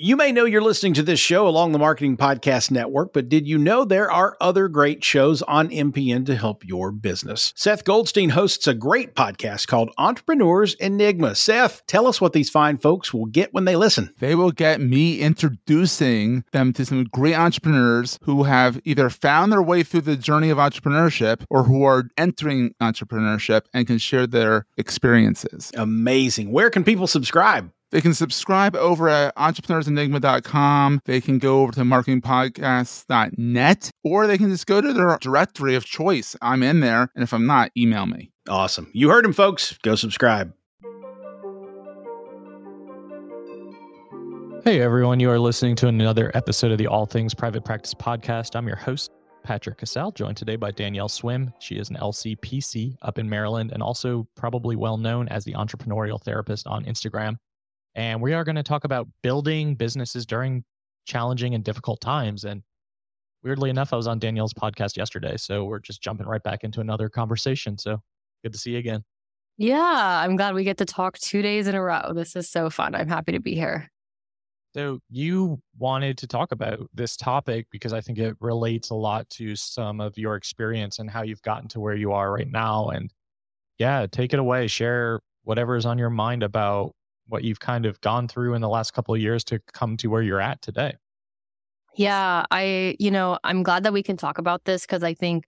You 0.00 0.14
may 0.14 0.30
know 0.30 0.44
you're 0.44 0.62
listening 0.62 0.94
to 0.94 1.02
this 1.02 1.18
show 1.18 1.48
along 1.48 1.72
the 1.72 1.78
Marketing 1.80 2.16
Podcast 2.16 2.70
Network, 2.70 3.12
but 3.12 3.28
did 3.28 3.48
you 3.48 3.58
know 3.58 3.84
there 3.84 4.08
are 4.08 4.36
other 4.40 4.68
great 4.68 5.02
shows 5.02 5.42
on 5.42 5.70
MPN 5.70 6.24
to 6.26 6.36
help 6.36 6.64
your 6.64 6.92
business? 6.92 7.52
Seth 7.56 7.82
Goldstein 7.82 8.28
hosts 8.28 8.68
a 8.68 8.74
great 8.74 9.16
podcast 9.16 9.66
called 9.66 9.90
Entrepreneurs 9.98 10.74
Enigma. 10.74 11.34
Seth, 11.34 11.84
tell 11.88 12.06
us 12.06 12.20
what 12.20 12.32
these 12.32 12.48
fine 12.48 12.76
folks 12.76 13.12
will 13.12 13.26
get 13.26 13.52
when 13.52 13.64
they 13.64 13.74
listen. 13.74 14.14
They 14.20 14.36
will 14.36 14.52
get 14.52 14.80
me 14.80 15.18
introducing 15.18 16.44
them 16.52 16.72
to 16.74 16.86
some 16.86 17.02
great 17.02 17.34
entrepreneurs 17.34 18.20
who 18.22 18.44
have 18.44 18.80
either 18.84 19.10
found 19.10 19.50
their 19.50 19.64
way 19.64 19.82
through 19.82 20.02
the 20.02 20.14
journey 20.16 20.50
of 20.50 20.58
entrepreneurship 20.58 21.44
or 21.50 21.64
who 21.64 21.82
are 21.82 22.04
entering 22.16 22.72
entrepreneurship 22.80 23.62
and 23.74 23.88
can 23.88 23.98
share 23.98 24.28
their 24.28 24.64
experiences. 24.76 25.72
Amazing. 25.74 26.52
Where 26.52 26.70
can 26.70 26.84
people 26.84 27.08
subscribe? 27.08 27.72
They 27.90 28.02
can 28.02 28.12
subscribe 28.12 28.76
over 28.76 29.08
at 29.08 29.34
entrepreneursenigma.com. 29.36 31.00
They 31.06 31.22
can 31.22 31.38
go 31.38 31.62
over 31.62 31.72
to 31.72 31.80
marketingpodcast.net, 31.80 33.90
or 34.04 34.26
they 34.26 34.36
can 34.36 34.50
just 34.50 34.66
go 34.66 34.82
to 34.82 34.92
their 34.92 35.16
directory 35.20 35.74
of 35.74 35.86
choice. 35.86 36.36
I'm 36.42 36.62
in 36.62 36.80
there. 36.80 37.08
And 37.14 37.22
if 37.22 37.32
I'm 37.32 37.46
not, 37.46 37.70
email 37.76 38.04
me. 38.06 38.30
Awesome. 38.48 38.90
You 38.92 39.08
heard 39.08 39.24
him, 39.24 39.32
folks. 39.32 39.78
Go 39.82 39.94
subscribe. 39.94 40.52
Hey, 44.64 44.82
everyone. 44.82 45.18
You 45.18 45.30
are 45.30 45.38
listening 45.38 45.74
to 45.76 45.88
another 45.88 46.30
episode 46.34 46.72
of 46.72 46.78
the 46.78 46.88
All 46.88 47.06
Things 47.06 47.32
Private 47.32 47.64
Practice 47.64 47.94
Podcast. 47.94 48.54
I'm 48.54 48.66
your 48.66 48.76
host, 48.76 49.10
Patrick 49.42 49.78
Casale, 49.78 50.12
joined 50.12 50.36
today 50.36 50.56
by 50.56 50.72
Danielle 50.72 51.08
Swimm. 51.08 51.54
She 51.58 51.76
is 51.76 51.88
an 51.88 51.96
LCPC 51.96 52.96
up 53.00 53.18
in 53.18 53.30
Maryland 53.30 53.72
and 53.72 53.82
also 53.82 54.28
probably 54.36 54.76
well 54.76 54.98
known 54.98 55.26
as 55.28 55.44
the 55.44 55.54
entrepreneurial 55.54 56.22
therapist 56.22 56.66
on 56.66 56.84
Instagram. 56.84 57.36
And 57.94 58.22
we 58.22 58.34
are 58.34 58.44
going 58.44 58.56
to 58.56 58.62
talk 58.62 58.84
about 58.84 59.08
building 59.22 59.74
businesses 59.74 60.24
during 60.24 60.64
challenging 61.06 61.54
and 61.54 61.64
difficult 61.64 62.00
times. 62.00 62.44
And 62.44 62.62
weirdly 63.42 63.70
enough, 63.70 63.92
I 63.92 63.96
was 63.96 64.06
on 64.06 64.18
Danielle's 64.18 64.54
podcast 64.54 64.96
yesterday. 64.96 65.36
So 65.36 65.64
we're 65.64 65.80
just 65.80 66.02
jumping 66.02 66.26
right 66.26 66.42
back 66.42 66.64
into 66.64 66.80
another 66.80 67.08
conversation. 67.08 67.78
So 67.78 68.00
good 68.42 68.52
to 68.52 68.58
see 68.58 68.72
you 68.72 68.78
again. 68.78 69.04
Yeah, 69.56 70.22
I'm 70.22 70.36
glad 70.36 70.54
we 70.54 70.62
get 70.62 70.76
to 70.78 70.84
talk 70.84 71.18
two 71.18 71.42
days 71.42 71.66
in 71.66 71.74
a 71.74 71.82
row. 71.82 72.12
This 72.14 72.36
is 72.36 72.48
so 72.48 72.70
fun. 72.70 72.94
I'm 72.94 73.08
happy 73.08 73.32
to 73.32 73.40
be 73.40 73.54
here. 73.54 73.88
So 74.74 75.00
you 75.10 75.60
wanted 75.78 76.18
to 76.18 76.26
talk 76.26 76.52
about 76.52 76.78
this 76.94 77.16
topic 77.16 77.66
because 77.72 77.92
I 77.92 78.00
think 78.00 78.18
it 78.18 78.36
relates 78.38 78.90
a 78.90 78.94
lot 78.94 79.28
to 79.30 79.56
some 79.56 80.00
of 80.00 80.16
your 80.16 80.36
experience 80.36 81.00
and 81.00 81.10
how 81.10 81.22
you've 81.22 81.42
gotten 81.42 81.68
to 81.70 81.80
where 81.80 81.96
you 81.96 82.12
are 82.12 82.30
right 82.32 82.48
now. 82.48 82.90
And 82.90 83.12
yeah, 83.78 84.06
take 84.06 84.32
it 84.32 84.38
away. 84.38 84.66
Share 84.68 85.18
whatever 85.42 85.74
is 85.74 85.86
on 85.86 85.98
your 85.98 86.10
mind 86.10 86.42
about 86.42 86.92
what 87.28 87.44
you've 87.44 87.60
kind 87.60 87.86
of 87.86 88.00
gone 88.00 88.28
through 88.28 88.54
in 88.54 88.60
the 88.60 88.68
last 88.68 88.92
couple 88.92 89.14
of 89.14 89.20
years 89.20 89.44
to 89.44 89.60
come 89.72 89.96
to 89.98 90.08
where 90.08 90.22
you're 90.22 90.40
at 90.40 90.60
today. 90.62 90.94
Yeah, 91.94 92.44
I, 92.50 92.96
you 92.98 93.10
know, 93.10 93.38
I'm 93.44 93.62
glad 93.62 93.82
that 93.84 93.92
we 93.92 94.02
can 94.02 94.16
talk 94.16 94.38
about 94.38 94.64
this 94.64 94.82
because 94.82 95.02
I 95.02 95.14
think 95.14 95.44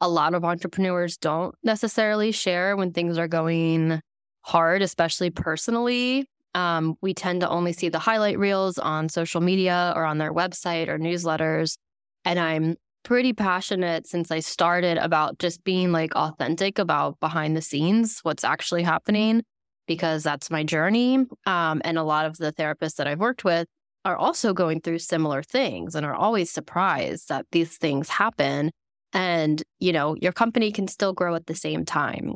a 0.00 0.08
lot 0.08 0.34
of 0.34 0.44
entrepreneurs 0.44 1.16
don't 1.16 1.54
necessarily 1.62 2.30
share 2.30 2.76
when 2.76 2.92
things 2.92 3.16
are 3.16 3.28
going 3.28 4.00
hard, 4.42 4.82
especially 4.82 5.30
personally. 5.30 6.26
Um, 6.54 6.96
we 7.00 7.14
tend 7.14 7.40
to 7.40 7.48
only 7.48 7.72
see 7.72 7.88
the 7.88 7.98
highlight 7.98 8.38
reels 8.38 8.78
on 8.78 9.08
social 9.08 9.40
media 9.40 9.92
or 9.96 10.04
on 10.04 10.18
their 10.18 10.32
website 10.32 10.88
or 10.88 10.98
newsletters. 10.98 11.78
And 12.24 12.38
I'm 12.38 12.76
pretty 13.02 13.32
passionate 13.32 14.06
since 14.06 14.30
I 14.30 14.40
started 14.40 14.98
about 14.98 15.38
just 15.38 15.64
being 15.64 15.90
like 15.90 16.14
authentic 16.14 16.78
about 16.78 17.18
behind 17.18 17.56
the 17.56 17.62
scenes, 17.62 18.20
what's 18.22 18.44
actually 18.44 18.82
happening 18.82 19.42
because 19.86 20.22
that's 20.22 20.50
my 20.50 20.62
journey. 20.62 21.18
Um, 21.46 21.82
and 21.84 21.98
a 21.98 22.02
lot 22.02 22.26
of 22.26 22.36
the 22.38 22.52
therapists 22.52 22.96
that 22.96 23.06
I've 23.06 23.20
worked 23.20 23.44
with 23.44 23.66
are 24.04 24.16
also 24.16 24.52
going 24.52 24.80
through 24.80 24.98
similar 24.98 25.42
things 25.42 25.94
and 25.94 26.04
are 26.04 26.14
always 26.14 26.50
surprised 26.50 27.28
that 27.28 27.46
these 27.52 27.76
things 27.78 28.08
happen. 28.08 28.70
And, 29.12 29.62
you 29.78 29.92
know, 29.92 30.16
your 30.20 30.32
company 30.32 30.72
can 30.72 30.88
still 30.88 31.12
grow 31.12 31.34
at 31.34 31.46
the 31.46 31.54
same 31.54 31.84
time. 31.84 32.34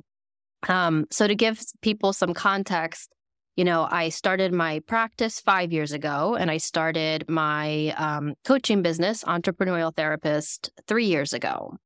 Um, 0.68 1.06
so, 1.10 1.26
to 1.26 1.34
give 1.34 1.60
people 1.82 2.12
some 2.12 2.34
context, 2.34 3.12
you 3.56 3.64
know, 3.64 3.88
I 3.90 4.08
started 4.08 4.52
my 4.52 4.80
practice 4.86 5.40
five 5.40 5.72
years 5.72 5.92
ago 5.92 6.36
and 6.36 6.50
I 6.50 6.58
started 6.58 7.28
my 7.28 7.92
um, 7.96 8.34
coaching 8.44 8.82
business, 8.82 9.24
Entrepreneurial 9.24 9.94
Therapist, 9.94 10.70
three 10.86 11.06
years 11.06 11.32
ago. 11.32 11.76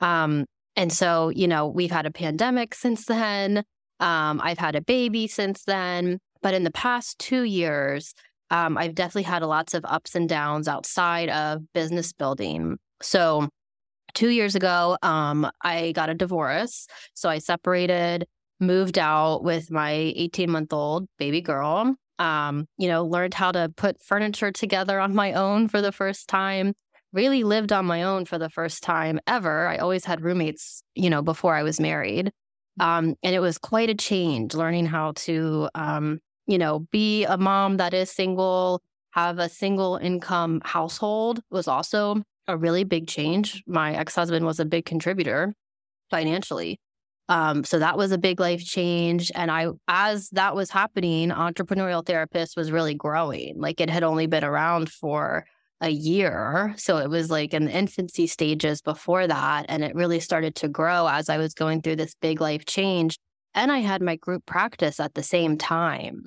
Um, 0.00 0.46
and 0.76 0.90
so, 0.90 1.28
you 1.28 1.46
know, 1.46 1.66
we've 1.66 1.90
had 1.90 2.06
a 2.06 2.10
pandemic 2.10 2.74
since 2.74 3.04
then. 3.04 3.64
Um, 4.00 4.40
I've 4.42 4.58
had 4.58 4.74
a 4.74 4.80
baby 4.80 5.26
since 5.26 5.64
then. 5.64 6.18
But 6.42 6.54
in 6.54 6.64
the 6.64 6.70
past 6.70 7.18
two 7.18 7.42
years, 7.42 8.14
um, 8.50 8.76
I've 8.76 8.94
definitely 8.94 9.24
had 9.24 9.42
lots 9.42 9.74
of 9.74 9.84
ups 9.84 10.14
and 10.14 10.28
downs 10.28 10.68
outside 10.68 11.28
of 11.28 11.60
business 11.72 12.12
building. 12.12 12.78
So, 13.02 13.48
two 14.14 14.30
years 14.30 14.54
ago, 14.56 14.98
um, 15.02 15.48
I 15.62 15.92
got 15.92 16.10
a 16.10 16.14
divorce. 16.14 16.86
So, 17.14 17.28
I 17.28 17.38
separated, 17.38 18.26
moved 18.58 18.98
out 18.98 19.44
with 19.44 19.70
my 19.70 19.92
18 19.92 20.50
month 20.50 20.72
old 20.72 21.06
baby 21.18 21.40
girl. 21.40 21.94
Um, 22.18 22.66
you 22.76 22.88
know, 22.88 23.04
learned 23.04 23.34
how 23.34 23.52
to 23.52 23.72
put 23.76 24.02
furniture 24.02 24.52
together 24.52 25.00
on 25.00 25.14
my 25.14 25.32
own 25.32 25.68
for 25.68 25.80
the 25.80 25.92
first 25.92 26.28
time. 26.28 26.74
Really 27.12 27.44
lived 27.44 27.72
on 27.72 27.86
my 27.86 28.02
own 28.02 28.24
for 28.24 28.38
the 28.38 28.50
first 28.50 28.82
time 28.82 29.20
ever. 29.26 29.66
I 29.66 29.78
always 29.78 30.04
had 30.04 30.22
roommates, 30.22 30.82
you 30.94 31.10
know, 31.10 31.22
before 31.22 31.54
I 31.54 31.62
was 31.62 31.80
married. 31.80 32.30
Um, 32.78 33.14
and 33.22 33.34
it 33.34 33.40
was 33.40 33.58
quite 33.58 33.90
a 33.90 33.94
change 33.94 34.54
learning 34.54 34.86
how 34.86 35.12
to, 35.16 35.68
um, 35.74 36.20
you 36.46 36.58
know, 36.58 36.80
be 36.90 37.24
a 37.24 37.36
mom 37.36 37.78
that 37.78 37.94
is 37.94 38.10
single, 38.10 38.80
have 39.12 39.38
a 39.38 39.48
single 39.48 39.96
income 39.96 40.62
household 40.64 41.40
was 41.50 41.68
also 41.68 42.22
a 42.46 42.56
really 42.56 42.84
big 42.84 43.06
change. 43.06 43.62
My 43.66 43.94
ex 43.94 44.14
husband 44.14 44.46
was 44.46 44.60
a 44.60 44.64
big 44.64 44.84
contributor 44.84 45.54
financially. 46.10 46.78
Um, 47.28 47.62
so 47.62 47.78
that 47.78 47.96
was 47.96 48.10
a 48.10 48.18
big 48.18 48.40
life 48.40 48.64
change. 48.64 49.30
And 49.36 49.52
I, 49.52 49.68
as 49.86 50.30
that 50.30 50.56
was 50.56 50.70
happening, 50.70 51.30
entrepreneurial 51.30 52.04
therapist 52.04 52.56
was 52.56 52.72
really 52.72 52.94
growing. 52.94 53.60
Like 53.60 53.80
it 53.80 53.88
had 53.88 54.02
only 54.02 54.26
been 54.26 54.42
around 54.42 54.90
for 54.90 55.44
a 55.80 55.90
year. 55.90 56.74
So 56.76 56.98
it 56.98 57.08
was 57.08 57.30
like 57.30 57.54
in 57.54 57.64
the 57.64 57.72
infancy 57.72 58.26
stages 58.26 58.82
before 58.82 59.26
that. 59.26 59.66
And 59.68 59.82
it 59.82 59.94
really 59.94 60.20
started 60.20 60.54
to 60.56 60.68
grow 60.68 61.06
as 61.06 61.28
I 61.28 61.38
was 61.38 61.54
going 61.54 61.82
through 61.82 61.96
this 61.96 62.14
big 62.20 62.40
life 62.40 62.64
change. 62.66 63.18
And 63.54 63.72
I 63.72 63.78
had 63.78 64.02
my 64.02 64.16
group 64.16 64.46
practice 64.46 65.00
at 65.00 65.14
the 65.14 65.22
same 65.22 65.56
time. 65.56 66.26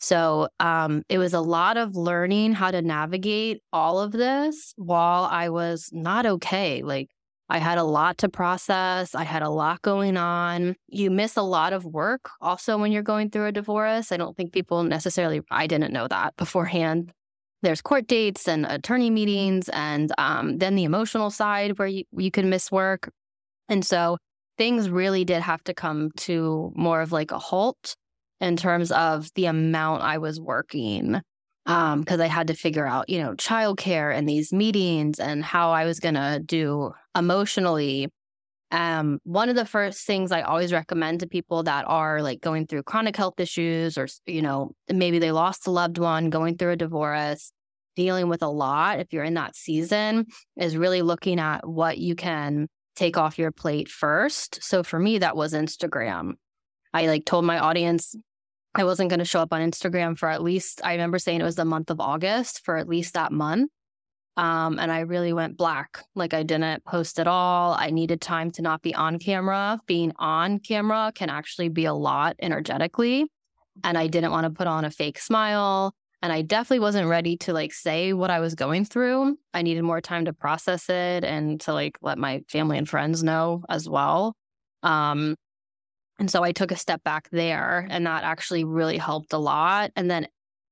So 0.00 0.48
um, 0.60 1.02
it 1.08 1.18
was 1.18 1.32
a 1.32 1.40
lot 1.40 1.76
of 1.76 1.96
learning 1.96 2.52
how 2.52 2.70
to 2.70 2.82
navigate 2.82 3.62
all 3.72 4.00
of 4.00 4.12
this 4.12 4.74
while 4.76 5.24
I 5.24 5.48
was 5.48 5.88
not 5.92 6.26
okay. 6.26 6.82
Like 6.82 7.08
I 7.48 7.58
had 7.58 7.78
a 7.78 7.84
lot 7.84 8.18
to 8.18 8.28
process. 8.28 9.14
I 9.14 9.24
had 9.24 9.42
a 9.42 9.50
lot 9.50 9.82
going 9.82 10.16
on. 10.16 10.76
You 10.88 11.10
miss 11.10 11.36
a 11.36 11.42
lot 11.42 11.72
of 11.72 11.84
work 11.84 12.30
also 12.40 12.78
when 12.78 12.92
you're 12.92 13.02
going 13.02 13.30
through 13.30 13.46
a 13.46 13.52
divorce. 13.52 14.12
I 14.12 14.16
don't 14.16 14.36
think 14.36 14.52
people 14.52 14.82
necessarily, 14.82 15.40
I 15.50 15.66
didn't 15.66 15.92
know 15.92 16.08
that 16.08 16.36
beforehand 16.36 17.12
there's 17.64 17.82
court 17.82 18.06
dates 18.06 18.46
and 18.46 18.66
attorney 18.66 19.10
meetings, 19.10 19.68
and 19.70 20.12
um, 20.18 20.58
then 20.58 20.76
the 20.76 20.84
emotional 20.84 21.30
side 21.30 21.78
where 21.78 21.88
you, 21.88 22.04
you 22.12 22.30
can 22.30 22.48
miss 22.50 22.70
work. 22.70 23.10
And 23.68 23.84
so 23.84 24.18
things 24.58 24.90
really 24.90 25.24
did 25.24 25.42
have 25.42 25.64
to 25.64 25.74
come 25.74 26.10
to 26.18 26.72
more 26.76 27.00
of 27.00 27.10
like 27.10 27.32
a 27.32 27.38
halt 27.38 27.96
in 28.40 28.56
terms 28.56 28.92
of 28.92 29.30
the 29.34 29.46
amount 29.46 30.02
I 30.02 30.18
was 30.18 30.40
working. 30.40 31.20
Um, 31.66 32.00
because 32.00 32.20
I 32.20 32.26
had 32.26 32.48
to 32.48 32.54
figure 32.54 32.86
out, 32.86 33.08
you 33.08 33.22
know, 33.22 33.32
childcare 33.36 34.14
and 34.14 34.28
these 34.28 34.52
meetings 34.52 35.18
and 35.18 35.42
how 35.42 35.70
I 35.70 35.86
was 35.86 35.98
gonna 35.98 36.38
do 36.40 36.92
emotionally. 37.16 38.10
Um, 38.74 39.20
one 39.22 39.48
of 39.48 39.54
the 39.54 39.64
first 39.64 40.04
things 40.04 40.32
I 40.32 40.42
always 40.42 40.72
recommend 40.72 41.20
to 41.20 41.28
people 41.28 41.62
that 41.62 41.84
are 41.86 42.22
like 42.22 42.40
going 42.40 42.66
through 42.66 42.82
chronic 42.82 43.16
health 43.16 43.38
issues 43.38 43.96
or, 43.96 44.08
you 44.26 44.42
know, 44.42 44.72
maybe 44.92 45.20
they 45.20 45.30
lost 45.30 45.68
a 45.68 45.70
loved 45.70 45.96
one, 45.96 46.28
going 46.28 46.56
through 46.56 46.72
a 46.72 46.76
divorce, 46.76 47.52
dealing 47.94 48.28
with 48.28 48.42
a 48.42 48.48
lot, 48.48 48.98
if 48.98 49.12
you're 49.12 49.22
in 49.22 49.34
that 49.34 49.54
season, 49.54 50.26
is 50.56 50.76
really 50.76 51.02
looking 51.02 51.38
at 51.38 51.64
what 51.64 51.98
you 51.98 52.16
can 52.16 52.66
take 52.96 53.16
off 53.16 53.38
your 53.38 53.52
plate 53.52 53.88
first. 53.88 54.60
So 54.60 54.82
for 54.82 54.98
me, 54.98 55.18
that 55.18 55.36
was 55.36 55.54
Instagram. 55.54 56.32
I 56.92 57.06
like 57.06 57.24
told 57.24 57.44
my 57.44 57.60
audience 57.60 58.16
I 58.74 58.82
wasn't 58.82 59.10
going 59.10 59.20
to 59.20 59.24
show 59.24 59.40
up 59.40 59.52
on 59.52 59.60
Instagram 59.60 60.18
for 60.18 60.28
at 60.28 60.42
least, 60.42 60.80
I 60.82 60.94
remember 60.94 61.20
saying 61.20 61.40
it 61.40 61.44
was 61.44 61.54
the 61.54 61.64
month 61.64 61.90
of 61.90 62.00
August 62.00 62.64
for 62.64 62.76
at 62.76 62.88
least 62.88 63.14
that 63.14 63.30
month. 63.30 63.70
Um, 64.36 64.78
and 64.78 64.90
I 64.90 65.00
really 65.00 65.32
went 65.32 65.56
black. 65.56 66.02
Like 66.14 66.34
I 66.34 66.42
didn't 66.42 66.84
post 66.84 67.20
at 67.20 67.26
all. 67.28 67.74
I 67.78 67.90
needed 67.90 68.20
time 68.20 68.50
to 68.52 68.62
not 68.62 68.82
be 68.82 68.94
on 68.94 69.18
camera. 69.18 69.80
Being 69.86 70.12
on 70.18 70.58
camera 70.58 71.12
can 71.14 71.30
actually 71.30 71.68
be 71.68 71.84
a 71.84 71.94
lot 71.94 72.36
energetically. 72.40 73.26
And 73.84 73.96
I 73.96 74.08
didn't 74.08 74.32
want 74.32 74.44
to 74.44 74.50
put 74.50 74.66
on 74.66 74.84
a 74.84 74.90
fake 74.90 75.18
smile. 75.18 75.94
And 76.22 76.32
I 76.32 76.42
definitely 76.42 76.80
wasn't 76.80 77.08
ready 77.08 77.36
to 77.38 77.52
like 77.52 77.72
say 77.72 78.12
what 78.12 78.30
I 78.30 78.40
was 78.40 78.54
going 78.54 78.86
through. 78.86 79.36
I 79.52 79.62
needed 79.62 79.82
more 79.82 80.00
time 80.00 80.24
to 80.24 80.32
process 80.32 80.88
it 80.88 81.22
and 81.22 81.60
to 81.62 81.72
like 81.72 81.98
let 82.00 82.18
my 82.18 82.42
family 82.48 82.78
and 82.78 82.88
friends 82.88 83.22
know 83.22 83.62
as 83.68 83.88
well. 83.88 84.34
Um, 84.82 85.36
and 86.18 86.30
so 86.30 86.42
I 86.42 86.52
took 86.52 86.70
a 86.70 86.76
step 86.76 87.02
back 87.02 87.28
there, 87.30 87.86
and 87.90 88.06
that 88.06 88.22
actually 88.22 88.64
really 88.64 88.98
helped 88.98 89.32
a 89.32 89.38
lot. 89.38 89.90
And 89.96 90.08
then 90.10 90.28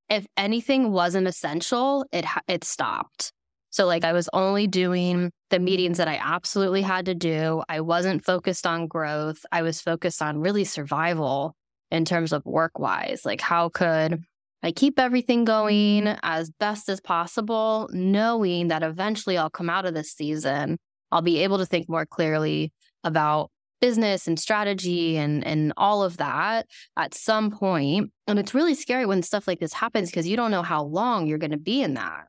if 0.08 0.24
anything 0.36 0.92
wasn't 0.92 1.26
essential, 1.26 2.06
it 2.12 2.24
it 2.46 2.64
stopped. 2.64 3.32
So 3.72 3.86
like 3.86 4.04
I 4.04 4.12
was 4.12 4.28
only 4.32 4.66
doing 4.66 5.32
the 5.50 5.58
meetings 5.58 5.98
that 5.98 6.06
I 6.06 6.20
absolutely 6.22 6.82
had 6.82 7.06
to 7.06 7.14
do. 7.14 7.62
I 7.68 7.80
wasn't 7.80 8.24
focused 8.24 8.66
on 8.66 8.86
growth. 8.86 9.44
I 9.50 9.62
was 9.62 9.80
focused 9.80 10.22
on 10.22 10.38
really 10.38 10.64
survival 10.64 11.56
in 11.90 12.04
terms 12.04 12.32
of 12.32 12.44
work 12.44 12.78
wise. 12.78 13.22
Like 13.24 13.40
how 13.40 13.70
could 13.70 14.22
I 14.62 14.72
keep 14.72 14.98
everything 14.98 15.44
going 15.44 16.06
as 16.22 16.50
best 16.50 16.88
as 16.88 17.00
possible, 17.00 17.88
knowing 17.92 18.68
that 18.68 18.82
eventually 18.82 19.36
I'll 19.36 19.50
come 19.50 19.70
out 19.70 19.86
of 19.86 19.94
this 19.94 20.12
season. 20.12 20.76
I'll 21.10 21.22
be 21.22 21.38
able 21.38 21.58
to 21.58 21.66
think 21.66 21.88
more 21.88 22.06
clearly 22.06 22.72
about 23.02 23.50
business 23.80 24.28
and 24.28 24.38
strategy 24.38 25.16
and 25.16 25.44
and 25.44 25.72
all 25.76 26.04
of 26.04 26.18
that 26.18 26.66
at 26.96 27.14
some 27.14 27.50
point. 27.50 28.12
And 28.26 28.38
it's 28.38 28.54
really 28.54 28.74
scary 28.74 29.06
when 29.06 29.22
stuff 29.22 29.48
like 29.48 29.60
this 29.60 29.72
happens 29.72 30.10
because 30.10 30.28
you 30.28 30.36
don't 30.36 30.52
know 30.52 30.62
how 30.62 30.84
long 30.84 31.26
you're 31.26 31.38
going 31.38 31.50
to 31.50 31.58
be 31.58 31.82
in 31.82 31.94
that. 31.94 32.26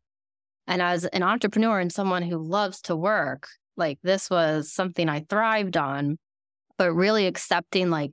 And 0.67 0.81
as 0.81 1.05
an 1.05 1.23
entrepreneur 1.23 1.79
and 1.79 1.91
someone 1.91 2.23
who 2.23 2.37
loves 2.37 2.81
to 2.83 2.95
work, 2.95 3.47
like 3.75 3.99
this 4.03 4.29
was 4.29 4.71
something 4.71 5.09
I 5.09 5.21
thrived 5.29 5.77
on, 5.77 6.17
but 6.77 6.93
really 6.93 7.27
accepting 7.27 7.89
like 7.89 8.11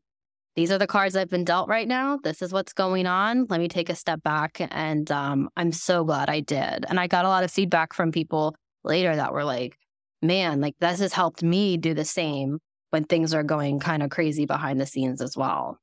these 0.57 0.73
are 0.73 0.79
the 0.79 0.87
cards 0.87 1.17
I've 1.17 1.31
been 1.31 1.45
dealt 1.45 1.69
right 1.69 1.87
now. 1.87 2.19
This 2.23 2.43
is 2.43 2.53
what's 2.53 2.73
going 2.73 3.07
on. 3.07 3.47
Let 3.49 3.61
me 3.61 3.69
take 3.69 3.89
a 3.89 3.95
step 3.95 4.23
back. 4.23 4.61
And 4.71 5.11
um, 5.11 5.49
I'm 5.57 5.73
so 5.73 6.05
glad 6.05 6.29
I 6.29 6.41
did. 6.41 6.85
And 6.89 6.99
I 6.99 7.07
got 7.07 7.25
a 7.25 7.29
lot 7.29 7.45
of 7.45 7.51
feedback 7.51 7.93
from 7.93 8.11
people 8.11 8.57
later 8.83 9.15
that 9.15 9.33
were 9.33 9.45
like, 9.45 9.77
man, 10.21 10.61
like 10.61 10.75
this 10.81 11.01
has 11.01 11.13
helped 11.13 11.43
me 11.43 11.77
do 11.77 11.95
the 11.95 12.05
same 12.05 12.59
when 12.91 13.05
things 13.05 13.33
are 13.33 13.45
going 13.45 13.79
kind 13.79 14.03
of 14.03 14.11
crazy 14.11 14.45
behind 14.45 14.81
the 14.81 14.87
scenes 14.87 15.23
as 15.23 15.37
well. 15.37 15.79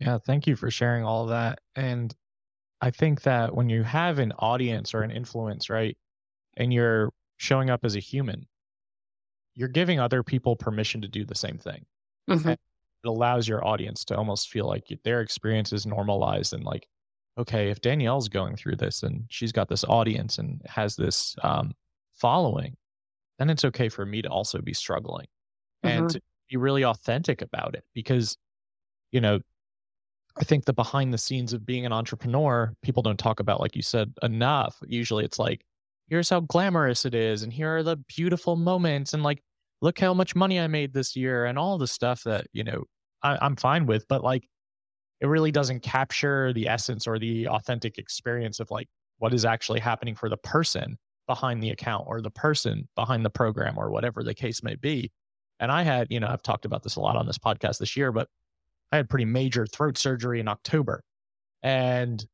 Yeah, 0.00 0.18
thank 0.26 0.48
you 0.48 0.56
for 0.56 0.70
sharing 0.70 1.04
all 1.04 1.22
of 1.22 1.28
that. 1.30 1.60
And 1.76 2.12
I 2.82 2.90
think 2.90 3.22
that 3.22 3.54
when 3.54 3.68
you 3.68 3.84
have 3.84 4.18
an 4.18 4.32
audience 4.40 4.92
or 4.92 5.02
an 5.02 5.12
influence, 5.12 5.70
right, 5.70 5.96
and 6.56 6.74
you're 6.74 7.10
showing 7.36 7.70
up 7.70 7.84
as 7.84 7.94
a 7.94 8.00
human, 8.00 8.46
you're 9.54 9.68
giving 9.68 10.00
other 10.00 10.24
people 10.24 10.56
permission 10.56 11.00
to 11.02 11.08
do 11.08 11.24
the 11.24 11.36
same 11.36 11.58
thing. 11.58 11.86
Mm-hmm. 12.28 12.50
it 12.50 12.60
allows 13.04 13.48
your 13.48 13.66
audience 13.66 14.04
to 14.04 14.16
almost 14.16 14.48
feel 14.48 14.66
like 14.66 14.86
their 15.02 15.22
experience 15.22 15.72
is 15.72 15.86
normalized 15.86 16.52
and 16.52 16.62
like, 16.62 16.86
okay, 17.36 17.70
if 17.70 17.80
Danielle's 17.80 18.28
going 18.28 18.56
through 18.56 18.76
this 18.76 19.02
and 19.02 19.24
she's 19.28 19.50
got 19.50 19.68
this 19.68 19.84
audience 19.84 20.38
and 20.38 20.60
has 20.66 20.94
this 20.94 21.34
um, 21.42 21.72
following, 22.14 22.76
then 23.38 23.50
it's 23.50 23.64
okay 23.64 23.88
for 23.88 24.06
me 24.06 24.22
to 24.22 24.28
also 24.28 24.60
be 24.60 24.74
struggling 24.74 25.26
mm-hmm. 25.84 25.98
and 25.98 26.10
to 26.10 26.20
be 26.48 26.56
really 26.56 26.84
authentic 26.84 27.42
about 27.42 27.74
it 27.74 27.84
because, 27.94 28.36
you 29.10 29.20
know, 29.20 29.40
I 30.38 30.44
think 30.44 30.64
the 30.64 30.72
behind 30.72 31.12
the 31.12 31.18
scenes 31.18 31.52
of 31.52 31.66
being 31.66 31.84
an 31.84 31.92
entrepreneur, 31.92 32.72
people 32.82 33.02
don't 33.02 33.18
talk 33.18 33.40
about, 33.40 33.60
like 33.60 33.76
you 33.76 33.82
said, 33.82 34.12
enough. 34.22 34.76
Usually 34.86 35.24
it's 35.24 35.38
like, 35.38 35.64
here's 36.08 36.30
how 36.30 36.40
glamorous 36.40 37.04
it 37.04 37.14
is, 37.14 37.42
and 37.42 37.52
here 37.52 37.76
are 37.76 37.82
the 37.82 37.96
beautiful 38.16 38.56
moments, 38.56 39.14
and 39.14 39.22
like, 39.22 39.42
look 39.80 39.98
how 39.98 40.14
much 40.14 40.34
money 40.34 40.58
I 40.58 40.66
made 40.68 40.94
this 40.94 41.16
year, 41.16 41.44
and 41.44 41.58
all 41.58 41.78
the 41.78 41.86
stuff 41.86 42.22
that, 42.24 42.46
you 42.52 42.64
know, 42.64 42.84
I, 43.22 43.38
I'm 43.40 43.56
fine 43.56 43.86
with. 43.86 44.06
But 44.08 44.22
like, 44.22 44.48
it 45.20 45.26
really 45.26 45.52
doesn't 45.52 45.80
capture 45.80 46.52
the 46.52 46.68
essence 46.68 47.06
or 47.06 47.18
the 47.18 47.48
authentic 47.48 47.98
experience 47.98 48.58
of 48.58 48.70
like 48.70 48.88
what 49.18 49.32
is 49.32 49.44
actually 49.44 49.80
happening 49.80 50.16
for 50.16 50.28
the 50.28 50.36
person 50.36 50.98
behind 51.28 51.62
the 51.62 51.70
account 51.70 52.04
or 52.08 52.20
the 52.20 52.30
person 52.30 52.88
behind 52.96 53.24
the 53.24 53.30
program 53.30 53.78
or 53.78 53.90
whatever 53.90 54.24
the 54.24 54.34
case 54.34 54.62
may 54.64 54.74
be. 54.74 55.12
And 55.60 55.70
I 55.70 55.82
had, 55.82 56.08
you 56.10 56.18
know, 56.18 56.26
I've 56.26 56.42
talked 56.42 56.64
about 56.64 56.82
this 56.82 56.96
a 56.96 57.00
lot 57.00 57.14
on 57.16 57.26
this 57.26 57.38
podcast 57.38 57.78
this 57.78 57.96
year, 57.96 58.10
but 58.10 58.28
I 58.92 58.96
had 58.96 59.08
pretty 59.08 59.24
major 59.24 59.66
throat 59.66 59.96
surgery 59.96 60.38
in 60.38 60.46
October. 60.46 61.02
And 61.62 62.24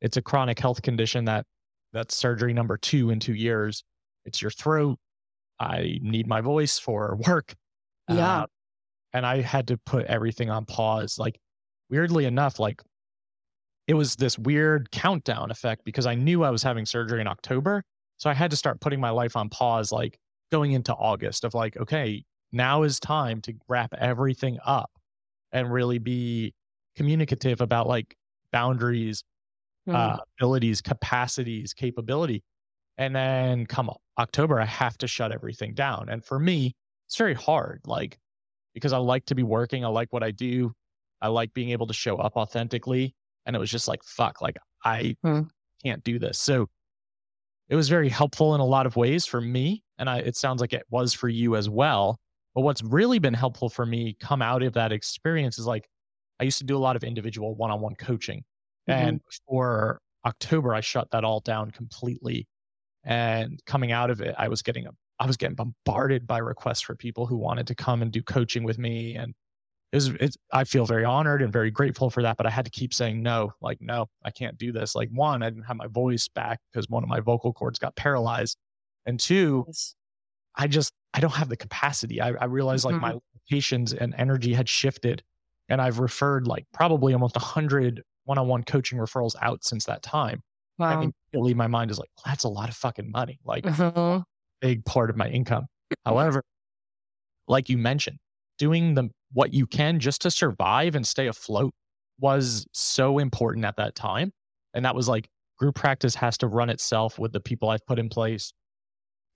it's 0.00 0.16
a 0.16 0.22
chronic 0.22 0.58
health 0.58 0.80
condition 0.80 1.24
that 1.24 1.44
that's 1.92 2.16
surgery 2.16 2.52
number 2.52 2.76
two 2.76 3.10
in 3.10 3.18
two 3.20 3.34
years. 3.34 3.82
It's 4.24 4.40
your 4.40 4.50
throat. 4.52 4.98
I 5.60 5.98
need 6.02 6.26
my 6.26 6.40
voice 6.40 6.78
for 6.78 7.18
work. 7.26 7.54
Yeah. 8.08 8.42
Uh, 8.42 8.46
and 9.12 9.26
I 9.26 9.40
had 9.40 9.68
to 9.68 9.76
put 9.78 10.06
everything 10.06 10.50
on 10.50 10.64
pause. 10.64 11.18
Like, 11.18 11.38
weirdly 11.90 12.24
enough, 12.26 12.58
like 12.58 12.82
it 13.86 13.94
was 13.94 14.16
this 14.16 14.38
weird 14.38 14.90
countdown 14.90 15.50
effect 15.50 15.84
because 15.84 16.06
I 16.06 16.14
knew 16.14 16.42
I 16.42 16.50
was 16.50 16.62
having 16.62 16.86
surgery 16.86 17.20
in 17.20 17.26
October. 17.26 17.82
So 18.18 18.30
I 18.30 18.34
had 18.34 18.50
to 18.50 18.56
start 18.56 18.80
putting 18.80 19.00
my 19.00 19.10
life 19.10 19.36
on 19.36 19.48
pause, 19.48 19.92
like 19.92 20.18
going 20.50 20.72
into 20.72 20.94
August, 20.94 21.44
of 21.44 21.54
like, 21.54 21.76
okay, 21.76 22.24
now 22.52 22.82
is 22.82 23.00
time 23.00 23.40
to 23.42 23.54
wrap 23.68 23.92
everything 23.94 24.58
up 24.64 24.90
and 25.54 25.72
really 25.72 25.98
be 25.98 26.52
communicative 26.96 27.62
about 27.62 27.86
like 27.86 28.14
boundaries, 28.52 29.24
mm. 29.88 29.94
uh, 29.94 30.18
abilities, 30.38 30.82
capacities, 30.82 31.72
capability. 31.72 32.42
And 32.98 33.16
then 33.16 33.64
come 33.66 33.90
October, 34.18 34.60
I 34.60 34.66
have 34.66 34.98
to 34.98 35.06
shut 35.06 35.32
everything 35.32 35.72
down. 35.74 36.08
And 36.10 36.22
for 36.22 36.38
me, 36.38 36.74
it's 37.06 37.16
very 37.16 37.34
hard, 37.34 37.80
like, 37.86 38.18
because 38.74 38.92
I 38.92 38.98
like 38.98 39.24
to 39.26 39.34
be 39.34 39.42
working. 39.42 39.84
I 39.84 39.88
like 39.88 40.12
what 40.12 40.22
I 40.22 40.30
do. 40.30 40.72
I 41.20 41.28
like 41.28 41.54
being 41.54 41.70
able 41.70 41.86
to 41.86 41.94
show 41.94 42.16
up 42.18 42.36
authentically. 42.36 43.14
And 43.46 43.56
it 43.56 43.58
was 43.58 43.70
just 43.70 43.88
like, 43.88 44.02
fuck, 44.04 44.42
like, 44.42 44.56
I 44.84 45.16
mm. 45.24 45.48
can't 45.82 46.04
do 46.04 46.18
this. 46.18 46.38
So 46.38 46.68
it 47.68 47.76
was 47.76 47.88
very 47.88 48.08
helpful 48.08 48.54
in 48.54 48.60
a 48.60 48.66
lot 48.66 48.86
of 48.86 48.96
ways 48.96 49.24
for 49.26 49.40
me. 49.40 49.82
And 49.98 50.08
I, 50.08 50.18
it 50.18 50.36
sounds 50.36 50.60
like 50.60 50.72
it 50.72 50.84
was 50.90 51.14
for 51.14 51.28
you 51.28 51.56
as 51.56 51.68
well. 51.68 52.18
But 52.54 52.62
what's 52.62 52.82
really 52.82 53.18
been 53.18 53.34
helpful 53.34 53.68
for 53.68 53.84
me 53.84 54.16
come 54.20 54.42
out 54.42 54.62
of 54.62 54.74
that 54.74 54.92
experience 54.92 55.58
is 55.58 55.66
like 55.66 55.88
I 56.40 56.44
used 56.44 56.58
to 56.58 56.64
do 56.64 56.76
a 56.76 56.78
lot 56.78 56.96
of 56.96 57.04
individual 57.04 57.54
one 57.54 57.70
on 57.70 57.80
one 57.80 57.94
coaching. 57.94 58.44
Mm-hmm. 58.88 59.08
And 59.08 59.20
for 59.48 60.00
October, 60.24 60.74
I 60.74 60.80
shut 60.80 61.10
that 61.10 61.24
all 61.24 61.40
down 61.40 61.70
completely. 61.70 62.46
And 63.04 63.60
coming 63.66 63.92
out 63.92 64.10
of 64.10 64.20
it, 64.20 64.34
I 64.38 64.48
was 64.48 64.62
getting 64.62 64.86
a 64.86 64.90
I 65.20 65.26
was 65.26 65.36
getting 65.36 65.54
bombarded 65.54 66.26
by 66.26 66.38
requests 66.38 66.80
for 66.80 66.96
people 66.96 67.26
who 67.26 67.36
wanted 67.36 67.68
to 67.68 67.74
come 67.74 68.02
and 68.02 68.10
do 68.10 68.22
coaching 68.22 68.64
with 68.64 68.78
me. 68.78 69.14
And 69.14 69.32
it 69.92 69.96
was, 69.96 70.08
it's, 70.08 70.36
I 70.52 70.64
feel 70.64 70.86
very 70.86 71.04
honored 71.04 71.40
and 71.40 71.52
very 71.52 71.70
grateful 71.70 72.10
for 72.10 72.20
that. 72.22 72.36
But 72.36 72.46
I 72.46 72.50
had 72.50 72.64
to 72.64 72.70
keep 72.70 72.92
saying 72.92 73.22
no, 73.22 73.52
like, 73.60 73.78
no, 73.80 74.06
I 74.24 74.32
can't 74.32 74.58
do 74.58 74.72
this. 74.72 74.96
Like, 74.96 75.08
one, 75.12 75.44
I 75.44 75.50
didn't 75.50 75.64
have 75.64 75.76
my 75.76 75.86
voice 75.86 76.26
back 76.26 76.58
because 76.72 76.88
one 76.88 77.04
of 77.04 77.08
my 77.08 77.20
vocal 77.20 77.52
cords 77.52 77.78
got 77.78 77.94
paralyzed. 77.94 78.56
And 79.06 79.20
two, 79.20 79.64
I 80.56 80.66
just, 80.66 80.92
I 81.14 81.20
don't 81.20 81.32
have 81.32 81.48
the 81.48 81.56
capacity. 81.56 82.20
I, 82.20 82.30
I 82.32 82.46
realized 82.46 82.84
like 82.84 82.96
mm-hmm. 82.96 83.02
my 83.02 83.18
limitations 83.48 83.92
and 83.92 84.14
energy 84.18 84.52
had 84.52 84.68
shifted. 84.68 85.22
And 85.68 85.80
I've 85.80 86.00
referred 86.00 86.46
like 86.46 86.66
probably 86.72 87.14
almost 87.14 87.36
100 87.36 88.02
one 88.24 88.38
on 88.38 88.48
one 88.48 88.64
coaching 88.64 88.98
referrals 88.98 89.34
out 89.40 89.64
since 89.64 89.84
that 89.84 90.02
time. 90.02 90.42
Wow. 90.78 91.00
And 91.00 91.12
immediately 91.32 91.54
my 91.54 91.68
mind 91.68 91.90
is 91.90 91.98
like, 91.98 92.10
that's 92.24 92.44
a 92.44 92.48
lot 92.48 92.68
of 92.68 92.74
fucking 92.74 93.10
money. 93.10 93.38
Like, 93.44 93.64
mm-hmm. 93.64 94.22
big 94.60 94.84
part 94.84 95.08
of 95.08 95.16
my 95.16 95.28
income. 95.28 95.66
However, 96.04 96.42
like 97.46 97.68
you 97.68 97.78
mentioned, 97.78 98.18
doing 98.58 98.94
the 98.94 99.08
what 99.32 99.52
you 99.52 99.66
can 99.66 100.00
just 100.00 100.22
to 100.22 100.30
survive 100.30 100.94
and 100.94 101.06
stay 101.06 101.26
afloat 101.26 101.72
was 102.18 102.66
so 102.72 103.18
important 103.18 103.64
at 103.64 103.76
that 103.76 103.94
time. 103.94 104.32
And 104.72 104.84
that 104.84 104.94
was 104.94 105.08
like 105.08 105.28
group 105.58 105.76
practice 105.76 106.14
has 106.16 106.38
to 106.38 106.48
run 106.48 106.70
itself 106.70 107.18
with 107.18 107.32
the 107.32 107.40
people 107.40 107.68
I've 107.68 107.84
put 107.86 107.98
in 107.98 108.08
place 108.08 108.52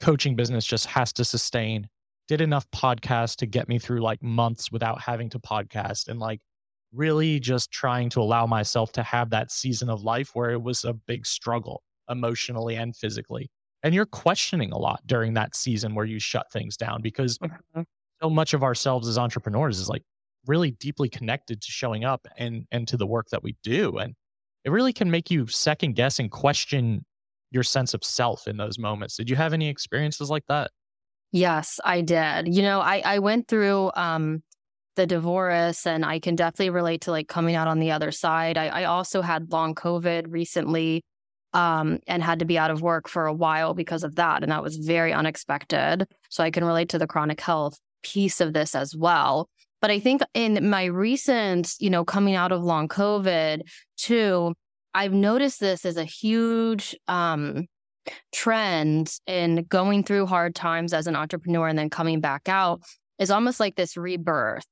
coaching 0.00 0.36
business 0.36 0.64
just 0.64 0.86
has 0.86 1.12
to 1.14 1.24
sustain. 1.24 1.88
Did 2.28 2.40
enough 2.40 2.70
podcasts 2.70 3.36
to 3.36 3.46
get 3.46 3.68
me 3.68 3.78
through 3.78 4.00
like 4.00 4.22
months 4.22 4.70
without 4.70 5.00
having 5.00 5.30
to 5.30 5.38
podcast 5.38 6.08
and 6.08 6.20
like 6.20 6.40
really 6.92 7.40
just 7.40 7.70
trying 7.70 8.10
to 8.10 8.20
allow 8.20 8.46
myself 8.46 8.92
to 8.92 9.02
have 9.02 9.30
that 9.30 9.50
season 9.50 9.88
of 9.88 10.02
life 10.02 10.30
where 10.34 10.50
it 10.50 10.62
was 10.62 10.84
a 10.84 10.92
big 10.92 11.26
struggle 11.26 11.82
emotionally 12.08 12.76
and 12.76 12.96
physically. 12.96 13.50
And 13.82 13.94
you're 13.94 14.06
questioning 14.06 14.72
a 14.72 14.78
lot 14.78 15.00
during 15.06 15.34
that 15.34 15.54
season 15.54 15.94
where 15.94 16.04
you 16.04 16.18
shut 16.18 16.50
things 16.52 16.76
down 16.76 17.00
because 17.00 17.38
mm-hmm. 17.38 17.82
so 18.20 18.30
much 18.30 18.54
of 18.54 18.62
ourselves 18.62 19.08
as 19.08 19.18
entrepreneurs 19.18 19.78
is 19.78 19.88
like 19.88 20.02
really 20.46 20.72
deeply 20.72 21.08
connected 21.08 21.60
to 21.60 21.70
showing 21.70 22.04
up 22.04 22.26
and 22.36 22.64
and 22.72 22.88
to 22.88 22.96
the 22.96 23.06
work 23.06 23.26
that 23.30 23.42
we 23.42 23.56
do 23.62 23.98
and 23.98 24.14
it 24.64 24.70
really 24.70 24.92
can 24.92 25.10
make 25.10 25.30
you 25.30 25.46
second 25.46 25.94
guess 25.94 26.18
and 26.18 26.30
question 26.30 27.04
your 27.50 27.62
sense 27.62 27.94
of 27.94 28.04
self 28.04 28.46
in 28.46 28.56
those 28.56 28.78
moments. 28.78 29.16
Did 29.16 29.30
you 29.30 29.36
have 29.36 29.52
any 29.52 29.68
experiences 29.68 30.30
like 30.30 30.44
that? 30.48 30.70
Yes, 31.32 31.80
I 31.84 32.00
did. 32.00 32.54
You 32.54 32.62
know, 32.62 32.80
I 32.80 33.02
I 33.04 33.18
went 33.18 33.48
through 33.48 33.90
um 33.94 34.42
the 34.98 35.06
divorce 35.06 35.86
and 35.86 36.04
I 36.04 36.18
can 36.18 36.34
definitely 36.34 36.70
relate 36.70 37.02
to 37.02 37.12
like 37.12 37.28
coming 37.28 37.54
out 37.54 37.68
on 37.68 37.78
the 37.78 37.92
other 37.92 38.10
side. 38.10 38.58
I, 38.58 38.66
I 38.66 38.84
also 38.84 39.22
had 39.22 39.52
long 39.52 39.74
COVID 39.74 40.26
recently 40.28 41.04
um, 41.54 42.00
and 42.08 42.22
had 42.22 42.40
to 42.40 42.44
be 42.44 42.58
out 42.58 42.72
of 42.72 42.82
work 42.82 43.08
for 43.08 43.26
a 43.26 43.32
while 43.32 43.74
because 43.74 44.02
of 44.02 44.16
that. 44.16 44.42
And 44.42 44.50
that 44.50 44.62
was 44.62 44.76
very 44.76 45.12
unexpected. 45.12 46.06
So 46.30 46.42
I 46.42 46.50
can 46.50 46.64
relate 46.64 46.88
to 46.90 46.98
the 46.98 47.06
chronic 47.06 47.40
health 47.40 47.78
piece 48.02 48.40
of 48.40 48.52
this 48.52 48.74
as 48.74 48.94
well. 48.94 49.48
But 49.80 49.92
I 49.92 50.00
think 50.00 50.22
in 50.34 50.68
my 50.68 50.86
recent, 50.86 51.74
you 51.78 51.90
know, 51.90 52.04
coming 52.04 52.34
out 52.34 52.50
of 52.50 52.64
long 52.64 52.88
COVID 52.88 53.62
too, 53.96 54.54
I've 54.98 55.12
noticed 55.12 55.60
this 55.60 55.84
as 55.84 55.96
a 55.96 56.02
huge 56.02 56.96
um, 57.06 57.66
trend 58.32 59.12
in 59.28 59.64
going 59.68 60.02
through 60.02 60.26
hard 60.26 60.56
times 60.56 60.92
as 60.92 61.06
an 61.06 61.14
entrepreneur 61.14 61.68
and 61.68 61.78
then 61.78 61.88
coming 61.88 62.20
back 62.20 62.48
out 62.48 62.82
is 63.16 63.30
almost 63.30 63.60
like 63.60 63.76
this 63.76 63.96
rebirth. 63.96 64.66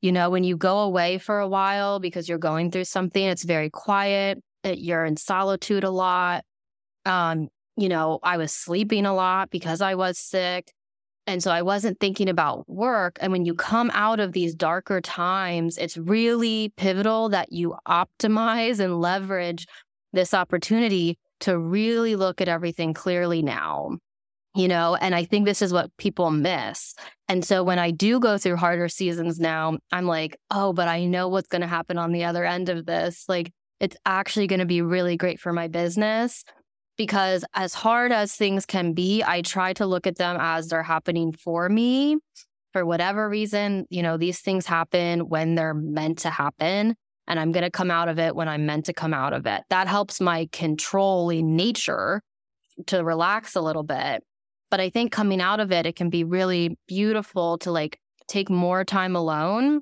You 0.00 0.12
know, 0.12 0.30
when 0.30 0.42
you 0.42 0.56
go 0.56 0.78
away 0.78 1.18
for 1.18 1.38
a 1.38 1.48
while 1.48 2.00
because 2.00 2.30
you're 2.30 2.38
going 2.38 2.70
through 2.70 2.84
something, 2.84 3.22
it's 3.22 3.44
very 3.44 3.68
quiet. 3.68 4.38
it, 4.64 4.78
you're 4.78 5.04
in 5.04 5.18
solitude 5.18 5.84
a 5.84 5.90
lot. 5.90 6.44
Um, 7.04 7.48
you 7.76 7.90
know, 7.90 8.20
I 8.22 8.38
was 8.38 8.52
sleeping 8.52 9.04
a 9.04 9.14
lot 9.14 9.50
because 9.50 9.82
I 9.82 9.96
was 9.96 10.18
sick. 10.18 10.72
And 11.28 11.42
so 11.42 11.50
I 11.50 11.60
wasn't 11.60 12.00
thinking 12.00 12.30
about 12.30 12.66
work. 12.70 13.18
And 13.20 13.30
when 13.30 13.44
you 13.44 13.54
come 13.54 13.90
out 13.92 14.18
of 14.18 14.32
these 14.32 14.54
darker 14.54 15.02
times, 15.02 15.76
it's 15.76 15.98
really 15.98 16.72
pivotal 16.78 17.28
that 17.28 17.52
you 17.52 17.76
optimize 17.86 18.80
and 18.80 19.02
leverage 19.02 19.66
this 20.14 20.32
opportunity 20.32 21.18
to 21.40 21.58
really 21.58 22.16
look 22.16 22.40
at 22.40 22.48
everything 22.48 22.94
clearly 22.94 23.42
now. 23.42 23.98
You 24.54 24.68
know, 24.68 24.94
and 24.94 25.14
I 25.14 25.24
think 25.24 25.44
this 25.44 25.60
is 25.60 25.70
what 25.70 25.94
people 25.98 26.30
miss. 26.30 26.94
And 27.28 27.44
so 27.44 27.62
when 27.62 27.78
I 27.78 27.90
do 27.90 28.18
go 28.18 28.38
through 28.38 28.56
harder 28.56 28.88
seasons 28.88 29.38
now, 29.38 29.76
I'm 29.92 30.06
like, 30.06 30.38
oh, 30.50 30.72
but 30.72 30.88
I 30.88 31.04
know 31.04 31.28
what's 31.28 31.48
going 31.48 31.60
to 31.60 31.68
happen 31.68 31.98
on 31.98 32.12
the 32.12 32.24
other 32.24 32.46
end 32.46 32.70
of 32.70 32.86
this. 32.86 33.26
Like, 33.28 33.52
it's 33.80 33.96
actually 34.06 34.46
going 34.46 34.60
to 34.60 34.66
be 34.66 34.80
really 34.80 35.18
great 35.18 35.40
for 35.40 35.52
my 35.52 35.68
business 35.68 36.42
because 36.98 37.44
as 37.54 37.72
hard 37.72 38.12
as 38.12 38.34
things 38.34 38.66
can 38.66 38.92
be, 38.92 39.22
I 39.22 39.40
try 39.40 39.72
to 39.74 39.86
look 39.86 40.06
at 40.06 40.16
them 40.16 40.36
as 40.38 40.68
they're 40.68 40.82
happening 40.82 41.32
for 41.32 41.68
me. 41.68 42.18
For 42.74 42.84
whatever 42.84 43.28
reason, 43.28 43.86
you 43.88 44.02
know, 44.02 44.18
these 44.18 44.40
things 44.40 44.66
happen 44.66 45.28
when 45.28 45.54
they're 45.54 45.72
meant 45.72 46.18
to 46.18 46.30
happen. 46.30 46.96
And 47.26 47.40
I'm 47.40 47.52
going 47.52 47.64
to 47.64 47.70
come 47.70 47.90
out 47.90 48.08
of 48.08 48.18
it 48.18 48.34
when 48.34 48.48
I'm 48.48 48.66
meant 48.66 48.86
to 48.86 48.92
come 48.92 49.14
out 49.14 49.32
of 49.32 49.46
it. 49.46 49.62
That 49.70 49.86
helps 49.86 50.20
my 50.20 50.48
controlling 50.52 51.56
nature 51.56 52.20
to 52.86 53.02
relax 53.02 53.54
a 53.54 53.60
little 53.60 53.84
bit. 53.84 54.22
But 54.70 54.80
I 54.80 54.90
think 54.90 55.12
coming 55.12 55.40
out 55.40 55.60
of 55.60 55.72
it, 55.72 55.86
it 55.86 55.96
can 55.96 56.10
be 56.10 56.24
really 56.24 56.76
beautiful 56.86 57.58
to 57.58 57.70
like 57.70 57.98
take 58.26 58.50
more 58.50 58.84
time 58.84 59.16
alone, 59.16 59.80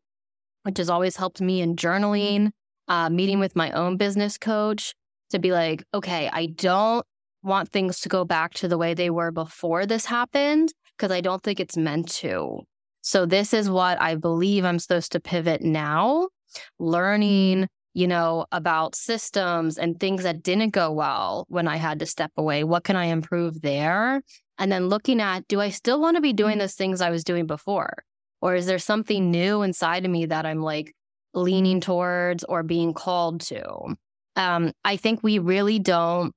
which 0.62 0.78
has 0.78 0.90
always 0.90 1.16
helped 1.16 1.40
me 1.40 1.60
in 1.60 1.76
journaling, 1.76 2.50
uh, 2.88 3.10
meeting 3.10 3.40
with 3.40 3.56
my 3.56 3.70
own 3.72 3.96
business 3.96 4.38
coach, 4.38 4.94
to 5.30 5.38
be 5.38 5.52
like, 5.52 5.84
okay, 5.94 6.28
I 6.32 6.46
don't 6.46 7.04
want 7.42 7.70
things 7.70 8.00
to 8.00 8.08
go 8.08 8.24
back 8.24 8.54
to 8.54 8.68
the 8.68 8.78
way 8.78 8.94
they 8.94 9.10
were 9.10 9.30
before 9.30 9.86
this 9.86 10.06
happened 10.06 10.72
because 10.96 11.12
I 11.12 11.20
don't 11.20 11.42
think 11.42 11.60
it's 11.60 11.76
meant 11.76 12.08
to. 12.14 12.60
So, 13.02 13.24
this 13.24 13.54
is 13.54 13.70
what 13.70 14.00
I 14.00 14.16
believe 14.16 14.64
I'm 14.64 14.80
supposed 14.80 15.12
to 15.12 15.20
pivot 15.20 15.62
now, 15.62 16.28
mm-hmm. 16.28 16.84
learning, 16.84 17.68
you 17.94 18.08
know, 18.08 18.46
about 18.50 18.96
systems 18.96 19.78
and 19.78 19.98
things 19.98 20.24
that 20.24 20.42
didn't 20.42 20.70
go 20.70 20.90
well 20.90 21.46
when 21.48 21.68
I 21.68 21.76
had 21.76 22.00
to 22.00 22.06
step 22.06 22.32
away. 22.36 22.64
What 22.64 22.84
can 22.84 22.96
I 22.96 23.06
improve 23.06 23.62
there? 23.62 24.22
And 24.58 24.72
then 24.72 24.88
looking 24.88 25.20
at, 25.20 25.46
do 25.48 25.60
I 25.60 25.70
still 25.70 26.00
want 26.00 26.16
to 26.16 26.20
be 26.20 26.32
doing 26.32 26.54
mm-hmm. 26.54 26.60
those 26.60 26.74
things 26.74 27.00
I 27.00 27.10
was 27.10 27.24
doing 27.24 27.46
before? 27.46 28.04
Or 28.40 28.54
is 28.54 28.66
there 28.66 28.78
something 28.78 29.30
new 29.30 29.62
inside 29.62 30.04
of 30.04 30.10
me 30.10 30.26
that 30.26 30.44
I'm 30.44 30.60
like 30.60 30.94
leaning 31.32 31.80
towards 31.80 32.44
or 32.44 32.62
being 32.62 32.92
called 32.92 33.40
to? 33.42 33.96
Um, 34.36 34.72
I 34.84 34.96
think 34.96 35.22
we 35.22 35.38
really 35.38 35.78
don't 35.78 36.32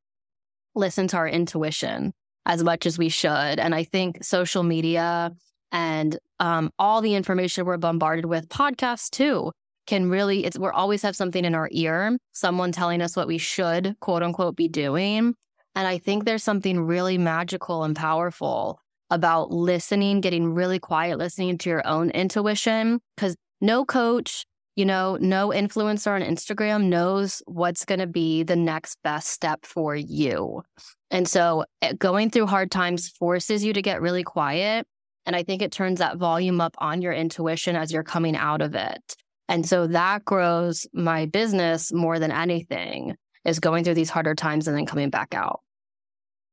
listen 0.75 1.07
to 1.09 1.17
our 1.17 1.27
intuition 1.27 2.13
as 2.45 2.63
much 2.63 2.85
as 2.85 2.97
we 2.97 3.09
should. 3.09 3.29
And 3.29 3.75
I 3.75 3.83
think 3.83 4.23
social 4.23 4.63
media 4.63 5.31
and 5.71 6.17
um, 6.39 6.71
all 6.79 7.01
the 7.01 7.13
information 7.13 7.65
we're 7.65 7.77
bombarded 7.77 8.25
with, 8.25 8.49
podcasts 8.49 9.09
too, 9.09 9.51
can 9.85 10.09
really, 10.09 10.45
it's, 10.45 10.57
we're 10.57 10.71
always 10.71 11.01
have 11.01 11.15
something 11.15 11.43
in 11.43 11.53
our 11.53 11.67
ear, 11.71 12.17
someone 12.31 12.71
telling 12.71 13.01
us 13.01 13.15
what 13.15 13.27
we 13.27 13.37
should, 13.37 13.95
quote 13.99 14.23
unquote, 14.23 14.55
be 14.55 14.67
doing. 14.67 15.35
And 15.75 15.87
I 15.87 15.97
think 15.97 16.25
there's 16.25 16.43
something 16.43 16.79
really 16.79 17.17
magical 17.17 17.83
and 17.83 17.95
powerful 17.95 18.79
about 19.11 19.51
listening, 19.51 20.21
getting 20.21 20.53
really 20.53 20.79
quiet, 20.79 21.17
listening 21.17 21.57
to 21.59 21.69
your 21.69 21.85
own 21.87 22.11
intuition, 22.11 22.99
because 23.15 23.35
no 23.61 23.85
coach, 23.85 24.45
you 24.75 24.85
know, 24.85 25.17
no 25.19 25.49
influencer 25.49 26.11
on 26.11 26.21
Instagram 26.21 26.85
knows 26.85 27.41
what's 27.45 27.85
going 27.85 27.99
to 27.99 28.07
be 28.07 28.43
the 28.43 28.55
next 28.55 28.97
best 29.03 29.29
step 29.29 29.65
for 29.65 29.95
you. 29.95 30.63
And 31.11 31.27
so 31.27 31.65
eh, 31.81 31.93
going 31.97 32.29
through 32.29 32.47
hard 32.47 32.71
times 32.71 33.09
forces 33.09 33.63
you 33.63 33.73
to 33.73 33.81
get 33.81 34.01
really 34.01 34.23
quiet. 34.23 34.87
And 35.25 35.35
I 35.35 35.43
think 35.43 35.61
it 35.61 35.71
turns 35.71 35.99
that 35.99 36.17
volume 36.17 36.61
up 36.61 36.75
on 36.77 37.01
your 37.01 37.13
intuition 37.13 37.75
as 37.75 37.91
you're 37.91 38.03
coming 38.03 38.35
out 38.35 38.61
of 38.61 38.73
it. 38.75 39.15
And 39.47 39.67
so 39.67 39.87
that 39.87 40.25
grows 40.25 40.87
my 40.93 41.25
business 41.25 41.91
more 41.91 42.19
than 42.19 42.31
anything 42.31 43.15
is 43.45 43.59
going 43.59 43.83
through 43.83 43.95
these 43.95 44.09
harder 44.09 44.35
times 44.35 44.67
and 44.67 44.77
then 44.77 44.85
coming 44.85 45.09
back 45.09 45.33
out. 45.33 45.61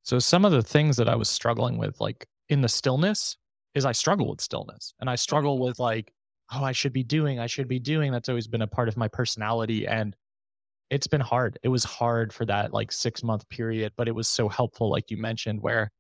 So 0.03 0.19
some 0.19 0.45
of 0.45 0.53
the 0.53 0.63
things 0.63 0.97
that 0.97 1.09
I 1.09 1.17
was 1.17 1.29
struggling 1.29 1.79
with, 1.79 2.01
like 2.01 2.27
in 2.49 2.63
the 2.63 2.69
stillness, 2.69 3.37
is 3.75 3.85
I 3.85 3.93
struggle 3.93 4.31
with 4.31 4.41
stillness 4.41 4.95
and 5.01 5.11
I 5.11 5.17
struggle 5.17 5.59
with 5.59 5.79
like 5.79 6.13
oh, 6.53 6.65
I 6.65 6.73
should 6.73 6.93
be 6.93 7.03
doing, 7.03 7.39
I 7.39 7.47
should 7.47 7.69
be 7.69 7.79
doing. 7.79 8.13
That's 8.13 8.29
always 8.29 8.47
been 8.47 8.63
a 8.63 8.67
part 8.67 8.89
of 8.89 8.97
my 8.97 9.09
personality. 9.09 9.87
And 9.87 10.15
it's 10.91 11.07
been 11.07 11.21
hard. 11.21 11.59
It 11.63 11.69
was 11.69 11.85
hard 11.85 12.33
for 12.33 12.45
that 12.47 12.73
like 12.73 12.93
six 12.93 13.23
month 13.23 13.49
period, 13.49 13.93
but 13.97 14.09
it 14.09 14.15
was 14.15 14.29
so 14.29 14.49
helpful, 14.49 14.91
like 14.91 15.11
you 15.11 15.17
mentioned, 15.17 15.61
where 15.61 15.91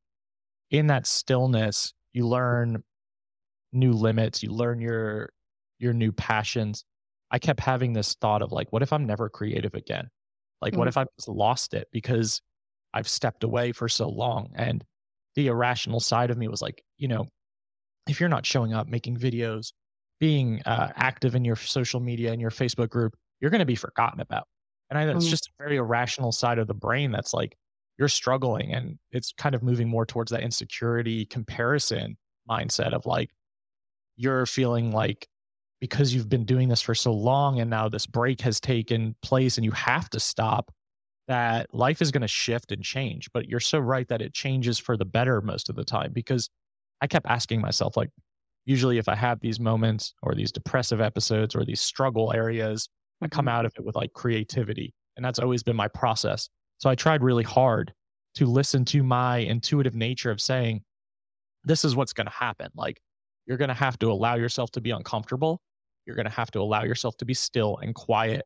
in 0.70 0.86
that 0.88 1.06
stillness, 1.06 1.92
you 2.12 2.26
learn 2.26 2.82
new 3.72 3.92
limits, 3.92 4.42
you 4.42 4.50
learn 4.50 4.80
your 4.80 5.30
your 5.78 5.92
new 5.92 6.12
passions. 6.12 6.84
I 7.30 7.38
kept 7.38 7.60
having 7.60 7.92
this 7.92 8.14
thought 8.20 8.42
of 8.42 8.52
like, 8.52 8.72
what 8.72 8.82
if 8.82 8.92
I'm 8.92 9.06
never 9.06 9.28
creative 9.28 9.74
again? 9.74 10.08
Like, 10.62 10.72
mm-hmm. 10.72 10.78
what 10.78 10.88
if 10.88 10.96
I've 10.96 11.08
lost 11.26 11.74
it 11.74 11.88
because 11.92 12.40
I've 12.94 13.08
stepped 13.08 13.44
away 13.44 13.72
for 13.72 13.88
so 13.88 14.08
long? 14.08 14.50
And 14.54 14.84
the 15.34 15.48
irrational 15.48 16.00
side 16.00 16.30
of 16.30 16.38
me 16.38 16.48
was 16.48 16.62
like, 16.62 16.82
you 16.96 17.08
know, 17.08 17.26
if 18.08 18.20
you're 18.20 18.28
not 18.28 18.46
showing 18.46 18.72
up, 18.72 18.88
making 18.88 19.16
videos, 19.16 19.72
being 20.18 20.62
uh, 20.66 20.92
active 20.96 21.34
in 21.34 21.44
your 21.44 21.56
social 21.56 22.00
media 22.00 22.32
and 22.32 22.40
your 22.40 22.50
Facebook 22.50 22.88
group, 22.88 23.16
you're 23.40 23.50
going 23.50 23.60
to 23.60 23.66
be 23.66 23.74
forgotten 23.74 24.20
about. 24.20 24.46
And 24.90 24.98
I, 24.98 25.04
it's 25.04 25.24
mm-hmm. 25.24 25.30
just 25.30 25.48
a 25.48 25.62
very 25.62 25.76
irrational 25.76 26.32
side 26.32 26.58
of 26.58 26.66
the 26.66 26.74
brain 26.74 27.10
that's 27.10 27.34
like 27.34 27.56
you're 27.98 28.08
struggling, 28.08 28.72
and 28.72 28.98
it's 29.10 29.32
kind 29.36 29.54
of 29.54 29.62
moving 29.62 29.88
more 29.88 30.06
towards 30.06 30.30
that 30.30 30.42
insecurity 30.42 31.24
comparison 31.26 32.16
mindset 32.48 32.92
of 32.92 33.06
like 33.06 33.30
you're 34.16 34.46
feeling 34.46 34.92
like 34.92 35.28
because 35.80 36.14
you've 36.14 36.28
been 36.28 36.44
doing 36.44 36.68
this 36.68 36.80
for 36.80 36.94
so 36.94 37.12
long 37.12 37.60
and 37.60 37.68
now 37.68 37.88
this 37.88 38.06
break 38.06 38.40
has 38.40 38.60
taken 38.60 39.14
place 39.22 39.58
and 39.58 39.64
you 39.64 39.72
have 39.72 40.08
to 40.10 40.20
stop 40.20 40.72
that 41.28 41.72
life 41.74 42.00
is 42.00 42.10
going 42.10 42.22
to 42.22 42.28
shift 42.28 42.72
and 42.72 42.82
change 42.82 43.28
but 43.32 43.48
you're 43.48 43.60
so 43.60 43.78
right 43.78 44.08
that 44.08 44.22
it 44.22 44.32
changes 44.32 44.78
for 44.78 44.96
the 44.96 45.04
better 45.04 45.40
most 45.42 45.68
of 45.68 45.76
the 45.76 45.84
time 45.84 46.12
because 46.12 46.48
i 47.02 47.06
kept 47.06 47.26
asking 47.26 47.60
myself 47.60 47.96
like 47.96 48.10
usually 48.66 48.98
if 48.98 49.08
I 49.08 49.14
have 49.14 49.40
these 49.40 49.58
moments 49.58 50.12
or 50.22 50.34
these 50.34 50.52
depressive 50.52 51.00
episodes 51.00 51.54
or 51.54 51.64
these 51.64 51.80
struggle 51.80 52.32
areas, 52.34 52.88
I 53.22 53.28
come 53.28 53.46
mm-hmm. 53.46 53.56
out 53.56 53.64
of 53.64 53.72
it 53.76 53.84
with 53.84 53.96
like 53.96 54.12
creativity. 54.12 54.92
And 55.16 55.24
that's 55.24 55.38
always 55.38 55.62
been 55.62 55.76
my 55.76 55.88
process. 55.88 56.48
So 56.78 56.90
I 56.90 56.94
tried 56.94 57.22
really 57.22 57.44
hard 57.44 57.94
to 58.34 58.44
listen 58.44 58.84
to 58.86 59.02
my 59.02 59.38
intuitive 59.38 59.94
nature 59.94 60.30
of 60.30 60.42
saying, 60.42 60.82
this 61.64 61.84
is 61.84 61.96
what's 61.96 62.12
going 62.12 62.26
to 62.26 62.32
happen. 62.32 62.68
Like, 62.74 63.00
you're 63.46 63.56
going 63.56 63.68
to 63.68 63.74
have 63.74 63.98
to 64.00 64.10
allow 64.10 64.34
yourself 64.34 64.70
to 64.72 64.80
be 64.80 64.90
uncomfortable. 64.90 65.60
You're 66.04 66.16
going 66.16 66.26
to 66.26 66.32
have 66.32 66.50
to 66.50 66.60
allow 66.60 66.82
yourself 66.82 67.16
to 67.18 67.24
be 67.24 67.34
still 67.34 67.78
and 67.78 67.94
quiet 67.94 68.44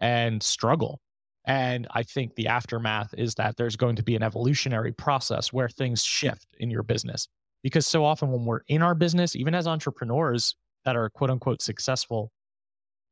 and 0.00 0.42
struggle. 0.42 1.00
And 1.46 1.86
I 1.92 2.02
think 2.02 2.34
the 2.34 2.48
aftermath 2.48 3.14
is 3.16 3.34
that 3.36 3.56
there's 3.56 3.76
going 3.76 3.96
to 3.96 4.02
be 4.02 4.14
an 4.14 4.22
evolutionary 4.22 4.92
process 4.92 5.52
where 5.52 5.68
things 5.68 6.04
shift 6.04 6.46
in 6.58 6.70
your 6.70 6.82
business 6.82 7.28
because 7.62 7.86
so 7.86 8.04
often 8.04 8.30
when 8.30 8.44
we're 8.44 8.60
in 8.68 8.82
our 8.82 8.94
business, 8.94 9.36
even 9.36 9.54
as 9.54 9.66
entrepreneurs 9.66 10.56
that 10.84 10.96
are 10.96 11.10
quote 11.10 11.30
unquote 11.30 11.62
successful, 11.62 12.30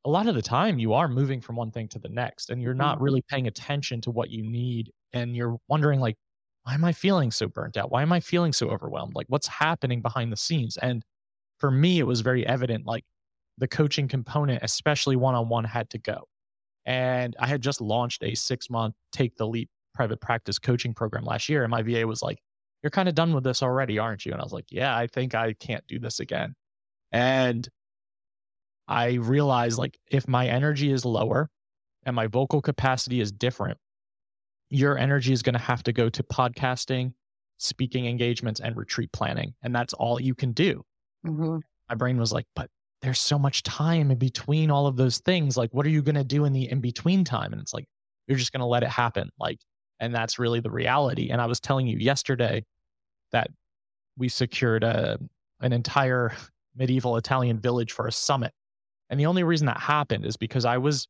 a 0.05 0.11
lot 0.11 0.29
of 0.29 0.35
the 0.35 0.43
time 0.43 0.79
you 0.79 0.95
are 0.95 1.09
moving 1.09 1.41
from 1.41 1.57
one 1.57 1.71
thing 1.71 1.89
to 1.89 1.99
the 1.99 2.09
next 2.09 2.51
and 2.51 2.63
you're 2.63 2.75
not 2.75 2.97
mm-hmm. 2.97 3.05
really 3.05 3.23
paying 3.29 3.47
attention 3.47 4.01
to 4.03 4.11
what 4.11 4.31
you 4.31 4.43
need. 4.43 4.91
And 5.13 5.37
you're 5.37 5.57
wondering, 5.69 6.01
like, 6.01 6.17
why 6.65 6.75
am 6.75 6.85
I 6.85 6.93
feeling 6.93 7.31
so 7.31 7.49
burnt 7.49 7.77
out? 7.77 7.91
Why 7.91 8.03
am 8.03 8.13
I 8.13 8.21
feeling 8.21 8.53
so 8.53 8.69
overwhelmed? 8.69 9.15
Like, 9.15 9.27
what's 9.29 9.47
happening 9.49 10.03
behind 10.03 10.33
the 10.33 10.37
scenes? 10.37 10.77
And 10.77 11.03
for 11.59 11.71
me, 11.71 11.99
it 11.99 12.07
was 12.07 12.21
very 12.21 12.47
evident, 12.47 12.87
like, 12.87 13.05
the 13.57 13.69
coaching 13.69 14.07
component, 14.07 14.63
especially 14.63 15.17
one 15.17 15.35
on 15.35 15.49
one, 15.49 15.65
had 15.65 15.91
to 15.91 15.99
go. 15.99 16.29
And 16.87 17.35
I 17.39 17.47
had 17.47 17.61
just 17.61 17.81
launched 17.81 18.23
a 18.23 18.35
six 18.35 18.71
month 18.71 18.95
Take 19.13 19.37
the 19.37 19.47
Leap 19.47 19.69
private 19.95 20.21
practice 20.21 20.59
coaching 20.59 20.95
program 20.95 21.25
last 21.25 21.49
year. 21.49 21.65
And 21.65 21.71
my 21.71 21.83
VA 21.83 22.07
was 22.07 22.23
like, 22.23 22.39
you're 22.83 22.91
kind 22.91 23.09
of 23.09 23.15
done 23.15 23.35
with 23.35 23.45
this 23.45 23.63
already, 23.63 23.99
aren't 23.99 24.25
you? 24.25 24.33
And 24.33 24.41
I 24.41 24.45
was 24.45 24.53
like, 24.53 24.67
yeah, 24.71 24.97
I 24.97 25.07
think 25.07 25.35
I 25.35 25.55
can't 25.55 25.87
do 25.87 25.99
this 25.99 26.21
again. 26.21 26.55
And 27.13 27.69
I 28.87 29.15
realized 29.15 29.79
like 29.79 29.99
if 30.11 30.29
my 30.29 30.47
energy 30.47 30.91
is 30.93 31.05
lower 31.05 31.51
and 32.05 32.15
my 32.15 32.27
vocal 32.27 32.63
capacity 32.63 33.21
is 33.21 33.33
different, 33.33 33.79
your 34.71 34.99
energy 34.99 35.33
is 35.33 35.43
going 35.43 35.55
to 35.55 35.59
have 35.59 35.83
to 35.85 35.93
go 35.93 36.09
to 36.09 36.23
podcasting, 36.23 37.13
speaking 37.59 38.07
engagements, 38.07 38.61
and 38.61 38.77
retreat 38.77 39.11
planning. 39.13 39.55
And 39.63 39.75
that's 39.75 39.95
all 39.95 40.21
you 40.21 40.35
can 40.35 40.53
do. 40.53 40.85
Mm-hmm. 41.27 41.59
My 41.89 41.95
brain 41.95 42.19
was 42.19 42.33
like, 42.33 42.47
but 42.55 42.69
there's 43.01 43.21
so 43.21 43.39
much 43.39 43.63
time 43.63 44.11
in 44.11 44.19
between 44.19 44.71
all 44.71 44.87
of 44.87 44.97
those 44.97 45.19
things. 45.19 45.57
Like, 45.57 45.73
what 45.73 45.87
are 45.87 45.91
you 45.91 46.03
going 46.03 46.17
to 46.17 46.25
do 46.25 46.45
in 46.45 46.53
the 46.53 46.71
in 46.71 46.81
between 46.81 47.25
time? 47.25 47.53
And 47.53 47.63
it's 47.63 47.73
like, 47.73 47.87
you're 48.27 48.39
just 48.39 48.53
going 48.53 48.61
to 48.61 48.67
let 48.67 48.83
it 48.83 48.91
happen. 48.91 49.31
Like, 49.39 49.59
and 50.01 50.15
that's 50.15 50.39
really 50.39 50.61
the 50.61 50.71
reality. 50.71 51.31
And 51.31 51.41
I 51.41 51.47
was 51.47 51.61
telling 51.61 51.87
you 51.87 51.99
yesterday 51.99 52.65
that 53.33 53.51
we 54.17 54.29
secured 54.29 54.85
a, 54.85 55.19
an 55.61 55.73
entire 55.73 56.33
medieval 56.77 57.17
Italian 57.17 57.59
village 57.59 57.93
for 57.93 58.07
a 58.07 58.13
summit. 58.13 58.53
And 59.11 59.19
the 59.19 59.27
only 59.27 59.43
reason 59.43 59.67
that 59.67 59.81
happened 59.81 60.27
is 60.27 60.37
because 60.37 60.65
I 60.65 60.79
was 60.79 61.09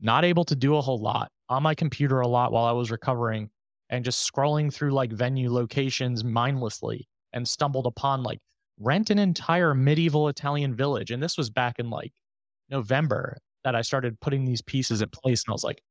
not 0.00 0.24
able 0.24 0.44
to 0.46 0.56
do 0.56 0.76
a 0.76 0.80
whole 0.80 1.00
lot 1.00 1.30
on 1.48 1.62
my 1.62 1.74
computer 1.74 2.20
a 2.20 2.28
lot 2.28 2.52
while 2.52 2.64
I 2.64 2.72
was 2.72 2.90
recovering 2.90 3.50
and 3.90 4.04
just 4.04 4.30
scrolling 4.30 4.72
through 4.72 4.92
like 4.92 5.12
venue 5.12 5.52
locations 5.52 6.24
mindlessly 6.24 7.08
and 7.32 7.46
stumbled 7.46 7.86
upon 7.86 8.22
like 8.22 8.38
rent 8.78 9.10
an 9.10 9.18
entire 9.18 9.74
medieval 9.74 10.28
Italian 10.28 10.74
village. 10.74 11.10
And 11.10 11.22
this 11.22 11.36
was 11.36 11.50
back 11.50 11.78
in 11.78 11.90
like 11.90 12.12
November 12.70 13.38
that 13.64 13.74
I 13.74 13.82
started 13.82 14.20
putting 14.20 14.44
these 14.44 14.62
pieces 14.62 15.02
in 15.02 15.08
place. 15.08 15.44
And 15.44 15.52
I 15.52 15.54
was 15.54 15.64
like, 15.64 15.82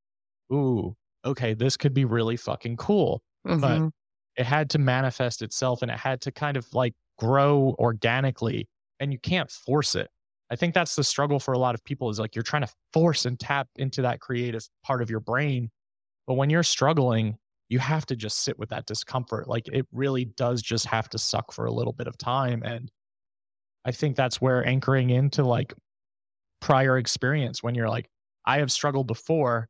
ooh, 0.51 0.95
okay, 1.27 1.53
this 1.53 1.77
could 1.77 1.93
be 1.93 2.05
really 2.05 2.37
fucking 2.37 2.77
cool. 2.77 3.21
Mm-hmm. 3.47 3.61
But 3.61 3.91
it 4.37 4.45
had 4.45 4.69
to 4.71 4.79
manifest 4.79 5.41
itself 5.41 5.81
and 5.81 5.91
it 5.91 5.97
had 5.97 6.21
to 6.21 6.31
kind 6.31 6.57
of 6.57 6.65
like 6.73 6.93
grow 7.17 7.75
organically. 7.79 8.67
And 8.99 9.11
you 9.11 9.19
can't 9.19 9.49
force 9.51 9.95
it. 9.95 10.09
I 10.49 10.55
think 10.55 10.73
that's 10.73 10.95
the 10.95 11.03
struggle 11.03 11.39
for 11.39 11.53
a 11.53 11.57
lot 11.57 11.75
of 11.75 11.83
people 11.83 12.09
is 12.09 12.19
like 12.19 12.35
you're 12.35 12.43
trying 12.43 12.63
to 12.63 12.73
force 12.93 13.25
and 13.25 13.39
tap 13.39 13.67
into 13.75 14.01
that 14.03 14.21
creative 14.21 14.67
part 14.83 15.01
of 15.01 15.09
your 15.09 15.19
brain. 15.19 15.69
But 16.25 16.35
when 16.35 16.49
you're 16.49 16.63
struggling, 16.63 17.37
you 17.69 17.79
have 17.79 18.05
to 18.07 18.15
just 18.15 18.39
sit 18.43 18.57
with 18.57 18.69
that 18.69 18.85
discomfort. 18.85 19.47
Like 19.47 19.67
it 19.67 19.85
really 19.91 20.25
does 20.25 20.61
just 20.61 20.85
have 20.85 21.09
to 21.09 21.17
suck 21.17 21.51
for 21.51 21.65
a 21.65 21.71
little 21.71 21.93
bit 21.93 22.07
of 22.07 22.17
time. 22.17 22.63
And 22.63 22.89
I 23.85 23.91
think 23.91 24.15
that's 24.15 24.41
where 24.41 24.65
anchoring 24.65 25.09
into 25.09 25.43
like 25.43 25.73
prior 26.61 26.97
experience 26.97 27.61
when 27.61 27.75
you're 27.75 27.89
like, 27.89 28.09
I 28.45 28.59
have 28.59 28.71
struggled 28.71 29.07
before 29.07 29.67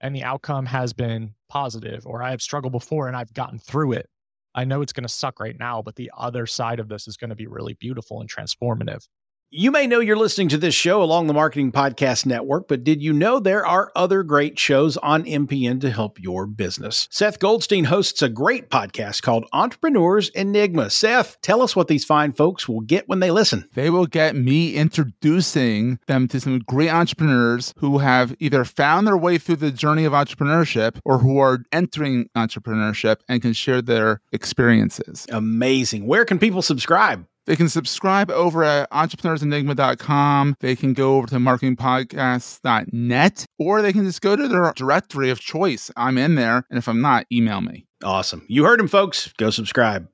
and 0.00 0.14
the 0.14 0.24
outcome 0.24 0.66
has 0.66 0.92
been 0.92 1.34
positive, 1.48 2.06
or 2.06 2.22
I 2.22 2.30
have 2.30 2.42
struggled 2.42 2.72
before 2.72 3.08
and 3.08 3.16
I've 3.16 3.34
gotten 3.34 3.58
through 3.58 3.92
it. 3.92 4.08
I 4.54 4.64
know 4.64 4.82
it's 4.82 4.92
going 4.92 5.06
to 5.06 5.08
suck 5.08 5.40
right 5.40 5.58
now, 5.58 5.82
but 5.82 5.96
the 5.96 6.10
other 6.16 6.46
side 6.46 6.80
of 6.80 6.88
this 6.88 7.06
is 7.06 7.16
going 7.16 7.30
to 7.30 7.36
be 7.36 7.46
really 7.46 7.74
beautiful 7.74 8.20
and 8.20 8.30
transformative. 8.30 9.06
You 9.50 9.70
may 9.70 9.86
know 9.86 10.00
you're 10.00 10.14
listening 10.14 10.48
to 10.50 10.58
this 10.58 10.74
show 10.74 11.02
along 11.02 11.26
the 11.26 11.32
Marketing 11.32 11.72
Podcast 11.72 12.26
Network, 12.26 12.68
but 12.68 12.84
did 12.84 13.02
you 13.02 13.14
know 13.14 13.40
there 13.40 13.64
are 13.64 13.90
other 13.96 14.22
great 14.22 14.58
shows 14.58 14.98
on 14.98 15.24
MPN 15.24 15.80
to 15.80 15.90
help 15.90 16.20
your 16.20 16.46
business? 16.46 17.08
Seth 17.10 17.38
Goldstein 17.38 17.84
hosts 17.84 18.20
a 18.20 18.28
great 18.28 18.68
podcast 18.68 19.22
called 19.22 19.46
Entrepreneurs 19.54 20.28
Enigma. 20.34 20.90
Seth, 20.90 21.40
tell 21.40 21.62
us 21.62 21.74
what 21.74 21.88
these 21.88 22.04
fine 22.04 22.32
folks 22.32 22.68
will 22.68 22.82
get 22.82 23.08
when 23.08 23.20
they 23.20 23.30
listen. 23.30 23.66
They 23.72 23.88
will 23.88 24.04
get 24.04 24.36
me 24.36 24.74
introducing 24.74 25.98
them 26.08 26.28
to 26.28 26.40
some 26.42 26.58
great 26.58 26.90
entrepreneurs 26.90 27.72
who 27.78 27.96
have 27.96 28.36
either 28.40 28.66
found 28.66 29.06
their 29.06 29.16
way 29.16 29.38
through 29.38 29.56
the 29.56 29.72
journey 29.72 30.04
of 30.04 30.12
entrepreneurship 30.12 31.00
or 31.06 31.20
who 31.20 31.38
are 31.38 31.60
entering 31.72 32.28
entrepreneurship 32.36 33.20
and 33.30 33.40
can 33.40 33.54
share 33.54 33.80
their 33.80 34.20
experiences. 34.30 35.26
Amazing. 35.30 36.06
Where 36.06 36.26
can 36.26 36.38
people 36.38 36.60
subscribe? 36.60 37.26
They 37.48 37.56
can 37.56 37.68
subscribe 37.70 38.30
over 38.30 38.62
at 38.62 38.90
entrepreneursenigma.com. 38.90 40.56
They 40.60 40.76
can 40.76 40.92
go 40.92 41.16
over 41.16 41.26
to 41.28 41.36
marketingpodcast.net, 41.36 43.46
or 43.58 43.80
they 43.80 43.94
can 43.94 44.04
just 44.04 44.20
go 44.20 44.36
to 44.36 44.46
their 44.46 44.70
directory 44.74 45.30
of 45.30 45.40
choice. 45.40 45.90
I'm 45.96 46.18
in 46.18 46.34
there. 46.34 46.66
And 46.68 46.76
if 46.76 46.90
I'm 46.90 47.00
not, 47.00 47.24
email 47.32 47.62
me. 47.62 47.86
Awesome. 48.04 48.44
You 48.48 48.66
heard 48.66 48.80
him, 48.80 48.86
folks. 48.86 49.32
Go 49.38 49.48
subscribe. 49.48 50.06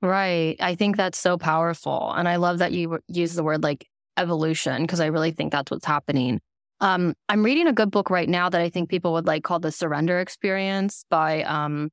Right. 0.00 0.54
I 0.60 0.76
think 0.76 0.96
that's 0.96 1.18
so 1.18 1.36
powerful. 1.36 2.12
And 2.12 2.28
I 2.28 2.36
love 2.36 2.58
that 2.58 2.70
you 2.70 3.00
use 3.08 3.34
the 3.34 3.42
word 3.42 3.64
like 3.64 3.88
evolution 4.16 4.82
because 4.82 5.00
I 5.00 5.06
really 5.06 5.32
think 5.32 5.50
that's 5.50 5.72
what's 5.72 5.84
happening. 5.84 6.40
Um, 6.80 7.14
I'm 7.28 7.42
reading 7.42 7.66
a 7.66 7.72
good 7.72 7.90
book 7.90 8.10
right 8.10 8.28
now 8.28 8.48
that 8.48 8.60
I 8.60 8.68
think 8.68 8.88
people 8.88 9.12
would 9.14 9.26
like 9.26 9.42
called 9.42 9.62
The 9.62 9.72
Surrender 9.72 10.20
Experience 10.20 11.04
by 11.10 11.42
um, 11.42 11.90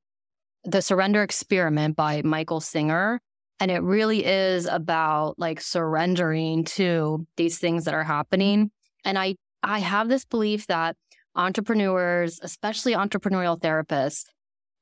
The 0.65 0.83
Surrender 0.83 1.23
Experiment 1.23 1.95
by 1.95 2.21
Michael 2.21 2.59
Singer. 2.59 3.19
And 3.59 3.71
it 3.71 3.81
really 3.81 4.25
is 4.25 4.65
about 4.65 5.39
like 5.39 5.61
surrendering 5.61 6.63
to 6.65 7.25
these 7.37 7.57
things 7.57 7.85
that 7.85 7.93
are 7.93 8.03
happening. 8.03 8.71
And 9.03 9.17
I, 9.17 9.35
I 9.63 9.79
have 9.79 10.09
this 10.09 10.25
belief 10.25 10.67
that 10.67 10.95
entrepreneurs, 11.35 12.39
especially 12.43 12.93
entrepreneurial 12.93 13.59
therapists, 13.59 14.25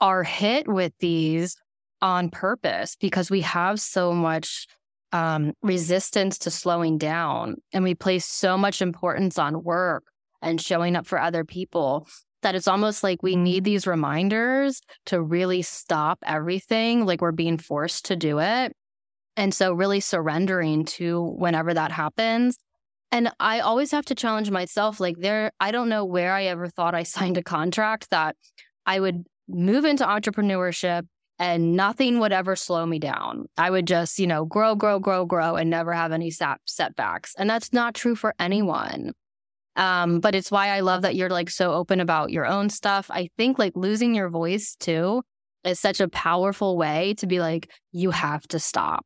are 0.02 0.24
hit 0.24 0.68
with 0.68 0.94
these 1.00 1.56
on 2.02 2.30
purpose 2.30 2.96
because 3.00 3.32
we 3.32 3.42
have 3.42 3.80
so 3.80 4.14
much 4.14 4.68
um, 5.12 5.54
resistance 5.62 6.38
to 6.40 6.52
slowing 6.52 6.98
down 6.98 7.56
and 7.72 7.84
we 7.84 7.96
place 7.96 8.26
so 8.26 8.58
much 8.58 8.82
importance 8.82 9.40
on 9.40 9.64
work 9.64 10.04
and 10.42 10.60
showing 10.60 10.96
up 10.96 11.08
for 11.08 11.20
other 11.20 11.46
people 11.46 12.08
that 12.46 12.54
it's 12.54 12.68
almost 12.68 13.02
like 13.02 13.24
we 13.24 13.36
need 13.36 13.58
mm-hmm. 13.58 13.64
these 13.64 13.88
reminders 13.88 14.80
to 15.08 15.20
really 15.20 15.64
stop 15.64 16.20
everything, 16.24 17.04
like 17.04 17.20
we're 17.20 17.32
being 17.32 17.58
forced 17.58 18.06
to 18.06 18.16
do 18.16 18.40
it. 18.40 18.72
And 19.36 19.52
so, 19.52 19.74
really 19.74 20.00
surrendering 20.00 20.86
to 20.86 21.24
whenever 21.38 21.74
that 21.74 21.92
happens. 21.92 22.60
And 23.12 23.32
I 23.40 23.62
always 23.62 23.90
have 23.92 24.06
to 24.06 24.16
challenge 24.16 24.52
myself. 24.52 25.00
Like, 25.00 25.18
there, 25.18 25.52
I 25.60 25.72
don't 25.72 25.90
know 25.90 26.06
where 26.06 26.34
I 26.34 26.44
ever 26.44 26.70
thought 26.70 26.94
I 26.94 27.02
signed 27.16 27.38
a 27.38 27.44
contract 27.44 28.12
that 28.12 28.36
I 28.86 29.00
would 29.00 29.26
move 29.48 29.84
into 29.84 30.06
entrepreneurship 30.06 31.08
and 31.40 31.76
nothing 31.76 32.20
would 32.20 32.32
ever 32.32 32.56
slow 32.56 32.86
me 32.86 33.00
down. 33.00 33.48
I 33.58 33.72
would 33.72 33.88
just, 33.88 34.20
you 34.20 34.28
know, 34.28 34.46
grow, 34.46 34.76
grow, 34.76 35.00
grow, 35.00 35.26
grow 35.26 35.56
and 35.56 35.72
never 35.72 35.94
have 35.94 36.12
any 36.12 36.32
setbacks. 36.32 37.34
And 37.40 37.50
that's 37.50 37.74
not 37.74 37.96
true 37.96 38.16
for 38.16 38.36
anyone. 38.38 39.14
Um, 39.76 40.20
but 40.20 40.36
it's 40.36 40.52
why 40.52 40.70
I 40.70 40.80
love 40.80 41.02
that 41.02 41.16
you're 41.16 41.30
like 41.30 41.50
so 41.50 41.74
open 41.74 42.00
about 42.00 42.32
your 42.32 42.46
own 42.46 42.70
stuff. 42.70 43.10
I 43.10 43.30
think 43.38 43.60
like 43.60 43.74
losing 43.76 44.16
your 44.16 44.30
voice 44.30 44.76
too 44.80 45.22
is 45.64 45.80
such 45.80 46.00
a 46.00 46.08
powerful 46.08 46.78
way 46.78 47.16
to 47.18 47.28
be 47.28 47.40
like, 47.40 47.70
you 47.92 48.12
have 48.12 48.48
to 48.50 48.60
stop. 48.60 49.06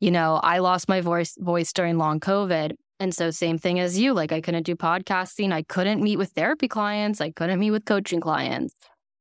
You 0.00 0.10
know, 0.10 0.36
I 0.42 0.58
lost 0.58 0.88
my 0.88 1.00
voice 1.00 1.36
voice 1.38 1.72
during 1.72 1.98
long 1.98 2.20
COVID. 2.20 2.72
And 2.98 3.14
so 3.14 3.30
same 3.30 3.58
thing 3.58 3.80
as 3.80 3.98
you, 3.98 4.12
like 4.12 4.32
I 4.32 4.40
couldn't 4.40 4.64
do 4.64 4.76
podcasting, 4.76 5.52
I 5.52 5.62
couldn't 5.62 6.02
meet 6.02 6.16
with 6.16 6.30
therapy 6.32 6.68
clients, 6.68 7.20
I 7.20 7.30
couldn't 7.30 7.60
meet 7.60 7.70
with 7.70 7.84
coaching 7.84 8.20
clients. 8.20 8.74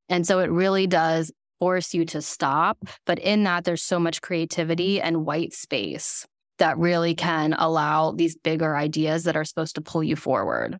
And 0.09 0.25
so 0.25 0.39
it 0.39 0.49
really 0.49 0.87
does 0.87 1.31
force 1.59 1.93
you 1.93 2.05
to 2.05 2.21
stop, 2.21 2.77
but 3.05 3.19
in 3.19 3.43
that 3.43 3.63
there's 3.63 3.83
so 3.83 3.99
much 3.99 4.21
creativity 4.21 5.01
and 5.01 5.25
white 5.25 5.53
space 5.53 6.25
that 6.59 6.77
really 6.77 7.15
can 7.15 7.53
allow 7.53 8.11
these 8.11 8.35
bigger 8.35 8.75
ideas 8.77 9.23
that 9.23 9.35
are 9.35 9.45
supposed 9.45 9.75
to 9.75 9.81
pull 9.81 10.03
you 10.03 10.15
forward. 10.15 10.77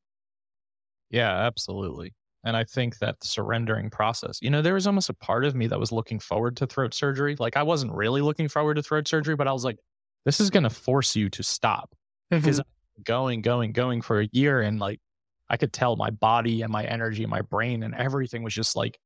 Yeah, 1.09 1.31
absolutely. 1.31 2.13
And 2.45 2.55
I 2.55 2.63
think 2.63 2.99
that 2.99 3.21
surrendering 3.23 3.89
process, 3.89 4.39
you 4.41 4.49
know, 4.49 4.61
there 4.61 4.75
was 4.75 4.87
almost 4.87 5.09
a 5.09 5.13
part 5.13 5.43
of 5.43 5.55
me 5.55 5.67
that 5.67 5.79
was 5.79 5.91
looking 5.91 6.19
forward 6.19 6.55
to 6.57 6.67
throat 6.67 6.93
surgery. 6.93 7.35
Like 7.37 7.57
I 7.57 7.63
wasn't 7.63 7.91
really 7.93 8.21
looking 8.21 8.47
forward 8.47 8.75
to 8.75 8.83
throat 8.83 9.07
surgery, 9.07 9.35
but 9.35 9.47
I 9.47 9.51
was 9.51 9.65
like, 9.65 9.77
this 10.25 10.39
is 10.39 10.49
going 10.49 10.63
to 10.63 10.69
force 10.69 11.15
you 11.15 11.29
to 11.29 11.43
stop 11.43 11.93
because 12.29 12.59
mm-hmm. 12.59 13.01
going, 13.03 13.41
going, 13.41 13.71
going 13.73 14.01
for 14.01 14.21
a 14.21 14.29
year. 14.31 14.61
And 14.61 14.79
like, 14.79 14.99
I 15.49 15.57
could 15.57 15.73
tell 15.73 15.95
my 15.95 16.11
body 16.11 16.61
and 16.61 16.71
my 16.71 16.85
energy 16.85 17.23
and 17.23 17.31
my 17.31 17.41
brain 17.41 17.83
and 17.83 17.95
everything 17.95 18.43
was 18.43 18.53
just 18.53 18.75
like, 18.75 18.97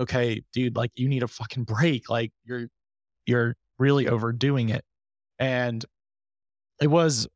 okay, 0.00 0.42
dude, 0.52 0.74
like 0.74 0.90
you 0.94 1.08
need 1.08 1.22
a 1.22 1.28
fucking 1.28 1.64
break. 1.64 2.08
Like 2.08 2.32
you're, 2.44 2.68
you're 3.26 3.54
really 3.78 4.08
overdoing 4.08 4.70
it. 4.70 4.84
And 5.38 5.84
it 6.82 6.88
was, 6.88 7.28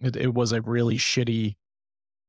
it, 0.00 0.16
it 0.16 0.34
was 0.34 0.52
a 0.52 0.60
really 0.60 0.96
shitty 0.98 1.56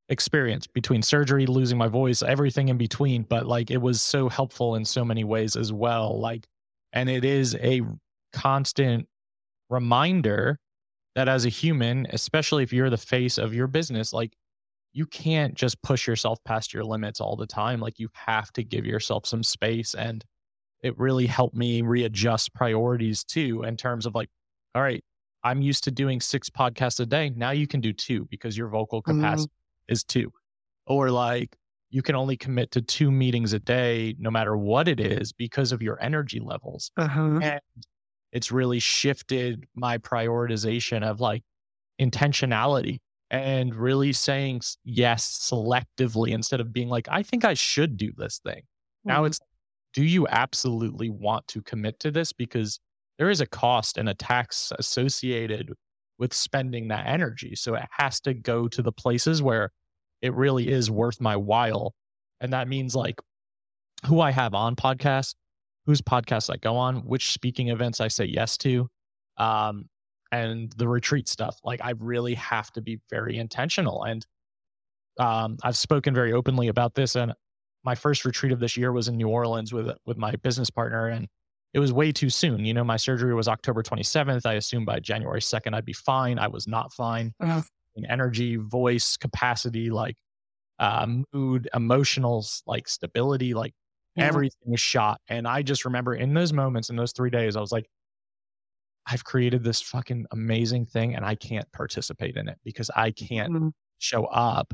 experience 0.09 0.67
between 0.67 1.01
surgery, 1.01 1.45
losing 1.45 1.77
my 1.77 1.87
voice, 1.87 2.21
everything 2.21 2.69
in 2.69 2.77
between. 2.77 3.23
But 3.23 3.45
like 3.45 3.71
it 3.71 3.81
was 3.81 4.01
so 4.01 4.29
helpful 4.29 4.75
in 4.75 4.85
so 4.85 5.03
many 5.03 5.23
ways 5.23 5.55
as 5.55 5.73
well. 5.73 6.19
Like, 6.19 6.47
and 6.93 7.09
it 7.09 7.25
is 7.25 7.55
a 7.55 7.81
constant 8.33 9.07
reminder 9.69 10.59
that 11.15 11.27
as 11.27 11.45
a 11.45 11.49
human, 11.49 12.07
especially 12.11 12.63
if 12.63 12.71
you're 12.71 12.89
the 12.89 12.97
face 12.97 13.37
of 13.37 13.53
your 13.53 13.67
business, 13.67 14.13
like 14.13 14.35
you 14.93 15.05
can't 15.05 15.55
just 15.55 15.81
push 15.81 16.07
yourself 16.07 16.39
past 16.45 16.73
your 16.73 16.83
limits 16.83 17.19
all 17.19 17.35
the 17.35 17.47
time. 17.47 17.79
Like 17.79 17.99
you 17.99 18.09
have 18.13 18.51
to 18.53 18.63
give 18.63 18.85
yourself 18.85 19.25
some 19.25 19.43
space. 19.43 19.93
And 19.93 20.23
it 20.83 20.97
really 20.99 21.25
helped 21.25 21.55
me 21.55 21.81
readjust 21.81 22.53
priorities 22.53 23.23
too, 23.23 23.63
in 23.63 23.75
terms 23.75 24.05
of 24.05 24.13
like, 24.13 24.29
all 24.75 24.81
right, 24.81 25.03
I'm 25.45 25.61
used 25.61 25.83
to 25.83 25.91
doing 25.91 26.19
six 26.19 26.49
podcasts 26.49 26.99
a 26.99 27.05
day. 27.05 27.29
Now 27.29 27.51
you 27.51 27.67
can 27.67 27.79
do 27.79 27.93
two 27.93 28.27
because 28.31 28.57
your 28.57 28.67
vocal 28.67 29.01
capacity 29.03 29.51
mm-hmm. 29.51 29.93
is 29.93 30.03
two. 30.03 30.33
Or 30.87 31.11
like 31.11 31.55
you 31.91 32.01
can 32.01 32.15
only 32.15 32.35
commit 32.35 32.71
to 32.71 32.81
two 32.81 33.11
meetings 33.11 33.53
a 33.53 33.59
day, 33.59 34.15
no 34.17 34.31
matter 34.31 34.57
what 34.57 34.87
it 34.87 34.99
is, 34.99 35.31
because 35.31 35.71
of 35.71 35.83
your 35.83 36.01
energy 36.01 36.39
levels. 36.39 36.91
Uh-huh. 36.97 37.39
And 37.43 37.61
it's 38.31 38.51
really 38.51 38.79
shifted 38.79 39.65
my 39.75 39.99
prioritization 39.99 41.03
of 41.03 41.21
like 41.21 41.43
intentionality 42.01 43.01
and 43.29 43.75
really 43.75 44.13
saying 44.13 44.61
yes 44.83 45.47
selectively 45.51 46.31
instead 46.31 46.59
of 46.59 46.73
being 46.73 46.89
like, 46.89 47.07
I 47.09 47.21
think 47.21 47.45
I 47.45 47.53
should 47.53 47.97
do 47.97 48.11
this 48.17 48.39
thing. 48.39 48.61
Mm-hmm. 48.61 49.09
Now 49.09 49.25
it's, 49.25 49.39
do 49.93 50.03
you 50.03 50.27
absolutely 50.27 51.11
want 51.11 51.47
to 51.49 51.61
commit 51.61 51.99
to 51.99 52.09
this? 52.09 52.33
Because 52.33 52.79
there 53.17 53.29
is 53.29 53.41
a 53.41 53.45
cost 53.45 53.97
and 53.97 54.09
a 54.09 54.13
tax 54.13 54.71
associated 54.77 55.73
with 56.17 56.33
spending 56.33 56.87
that 56.89 57.07
energy. 57.07 57.55
So 57.55 57.75
it 57.75 57.83
has 57.91 58.19
to 58.21 58.33
go 58.33 58.67
to 58.67 58.81
the 58.81 58.91
places 58.91 59.41
where 59.41 59.71
it 60.21 60.33
really 60.33 60.69
is 60.69 60.89
worth 60.89 61.19
my 61.19 61.35
while. 61.35 61.93
And 62.41 62.53
that 62.53 62.67
means 62.67 62.95
like 62.95 63.19
who 64.05 64.21
I 64.21 64.31
have 64.31 64.53
on 64.53 64.75
podcasts, 64.75 65.35
whose 65.85 66.01
podcasts 66.01 66.49
I 66.51 66.57
go 66.57 66.75
on, 66.77 66.97
which 67.05 67.31
speaking 67.31 67.69
events 67.69 67.99
I 67.99 68.07
say 68.07 68.25
yes 68.25 68.57
to, 68.59 68.89
um, 69.37 69.85
and 70.31 70.71
the 70.77 70.87
retreat 70.87 71.27
stuff. 71.27 71.57
Like 71.63 71.81
I 71.83 71.93
really 71.99 72.33
have 72.35 72.71
to 72.73 72.81
be 72.81 72.99
very 73.09 73.37
intentional. 73.37 74.03
And 74.03 74.25
um, 75.19 75.57
I've 75.63 75.77
spoken 75.77 76.13
very 76.13 76.33
openly 76.33 76.67
about 76.67 76.95
this, 76.95 77.15
and 77.15 77.33
my 77.83 77.95
first 77.95 78.25
retreat 78.25 78.51
of 78.51 78.59
this 78.59 78.75
year 78.75 78.91
was 78.91 79.07
in 79.07 79.15
New 79.15 79.29
Orleans 79.29 79.71
with 79.73 79.89
with 80.05 80.17
my 80.17 80.35
business 80.35 80.69
partner, 80.69 81.07
and 81.07 81.27
it 81.75 81.79
was 81.79 81.91
way 81.91 82.09
too 82.09 82.29
soon. 82.29 82.63
You 82.63 82.73
know, 82.73 82.85
my 82.85 82.95
surgery 82.95 83.35
was 83.35 83.49
October 83.49 83.83
27th. 83.83 84.45
I 84.45 84.53
assumed 84.53 84.85
by 84.85 85.01
January 85.01 85.41
2nd 85.41 85.75
I'd 85.75 85.83
be 85.83 85.91
fine. 85.91 86.39
I 86.39 86.47
was 86.47 86.69
not 86.69 86.93
fine. 86.93 87.33
Uh-huh. 87.41 87.61
In 87.97 88.05
energy, 88.05 88.55
voice, 88.55 89.17
capacity, 89.17 89.89
like 89.89 90.15
uh, 90.79 91.05
mood, 91.33 91.67
emotional, 91.73 92.45
like 92.65 92.87
stability, 92.87 93.53
like 93.53 93.73
yeah. 94.15 94.23
everything 94.23 94.71
was 94.71 94.79
shot. 94.79 95.19
And 95.27 95.45
I 95.45 95.63
just 95.63 95.83
remember 95.83 96.15
in 96.15 96.33
those 96.33 96.53
moments, 96.53 96.89
in 96.89 96.95
those 96.95 97.11
three 97.11 97.29
days, 97.29 97.57
I 97.57 97.59
was 97.59 97.73
like, 97.73 97.87
I've 99.05 99.25
created 99.25 99.61
this 99.61 99.81
fucking 99.81 100.27
amazing 100.31 100.85
thing 100.85 101.13
and 101.13 101.25
I 101.25 101.35
can't 101.35 101.69
participate 101.73 102.37
in 102.37 102.47
it 102.47 102.57
because 102.63 102.89
I 102.95 103.11
can't 103.11 103.51
mm-hmm. 103.51 103.67
show 103.99 104.23
up 104.27 104.73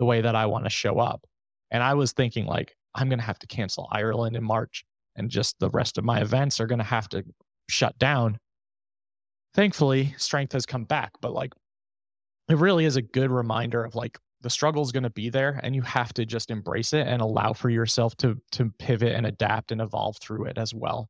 the 0.00 0.04
way 0.04 0.20
that 0.20 0.34
I 0.34 0.46
want 0.46 0.64
to 0.64 0.70
show 0.70 0.98
up. 0.98 1.24
And 1.70 1.80
I 1.80 1.94
was 1.94 2.10
thinking, 2.10 2.46
like, 2.46 2.74
I'm 2.96 3.08
going 3.08 3.20
to 3.20 3.24
have 3.24 3.38
to 3.38 3.46
cancel 3.46 3.86
Ireland 3.92 4.34
in 4.34 4.42
March 4.42 4.84
and 5.16 5.30
just 5.30 5.58
the 5.58 5.70
rest 5.70 5.98
of 5.98 6.04
my 6.04 6.20
events 6.20 6.60
are 6.60 6.66
going 6.66 6.78
to 6.78 6.84
have 6.84 7.08
to 7.10 7.24
shut 7.68 7.98
down. 7.98 8.38
Thankfully, 9.54 10.14
strength 10.16 10.52
has 10.52 10.66
come 10.66 10.84
back, 10.84 11.12
but 11.20 11.32
like, 11.32 11.52
it 12.48 12.56
really 12.56 12.84
is 12.84 12.96
a 12.96 13.02
good 13.02 13.30
reminder 13.30 13.84
of 13.84 13.94
like 13.94 14.18
the 14.42 14.50
struggle 14.50 14.82
is 14.82 14.92
going 14.92 15.02
to 15.02 15.10
be 15.10 15.30
there 15.30 15.60
and 15.62 15.74
you 15.74 15.82
have 15.82 16.12
to 16.14 16.24
just 16.24 16.50
embrace 16.50 16.92
it 16.92 17.06
and 17.06 17.22
allow 17.22 17.52
for 17.52 17.70
yourself 17.70 18.16
to 18.16 18.36
to 18.52 18.72
pivot 18.78 19.14
and 19.14 19.26
adapt 19.26 19.70
and 19.70 19.80
evolve 19.80 20.16
through 20.18 20.46
it 20.46 20.58
as 20.58 20.74
well 20.74 21.08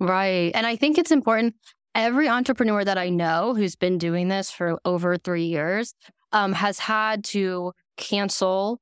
right 0.00 0.52
and 0.54 0.66
i 0.66 0.76
think 0.76 0.98
it's 0.98 1.10
important 1.10 1.54
every 1.94 2.28
entrepreneur 2.28 2.84
that 2.84 2.98
i 2.98 3.08
know 3.08 3.54
who's 3.54 3.76
been 3.76 3.98
doing 3.98 4.28
this 4.28 4.50
for 4.50 4.78
over 4.84 5.16
three 5.16 5.46
years 5.46 5.94
um, 6.32 6.52
has 6.52 6.78
had 6.80 7.22
to 7.22 7.72
cancel 7.96 8.80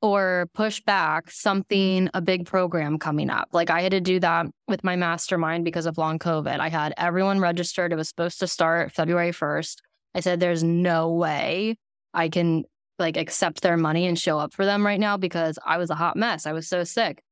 or 0.00 0.48
push 0.54 0.80
back 0.80 1.30
something, 1.30 2.04
mm-hmm. 2.04 2.16
a 2.16 2.20
big 2.20 2.46
program 2.46 2.98
coming 2.98 3.30
up. 3.30 3.48
Like 3.52 3.70
I 3.70 3.82
had 3.82 3.92
to 3.92 4.00
do 4.00 4.20
that 4.20 4.46
with 4.66 4.84
my 4.84 4.96
mastermind 4.96 5.64
because 5.64 5.86
of 5.86 5.98
long 5.98 6.18
COVID. 6.18 6.60
I 6.60 6.68
had 6.68 6.94
everyone 6.96 7.40
registered. 7.40 7.92
It 7.92 7.96
was 7.96 8.08
supposed 8.08 8.38
to 8.40 8.46
start 8.46 8.92
February 8.92 9.32
1st. 9.32 9.76
I 10.14 10.20
said, 10.20 10.40
there's 10.40 10.62
no 10.62 11.12
way 11.12 11.76
I 12.14 12.28
can 12.28 12.64
like 12.98 13.16
accept 13.16 13.62
their 13.62 13.76
money 13.76 14.06
and 14.06 14.18
show 14.18 14.38
up 14.38 14.52
for 14.52 14.64
them 14.64 14.84
right 14.84 14.98
now 14.98 15.16
because 15.16 15.58
I 15.64 15.78
was 15.78 15.90
a 15.90 15.94
hot 15.94 16.16
mess. 16.16 16.46
I 16.46 16.52
was 16.52 16.68
so 16.68 16.84
sick. 16.84 17.22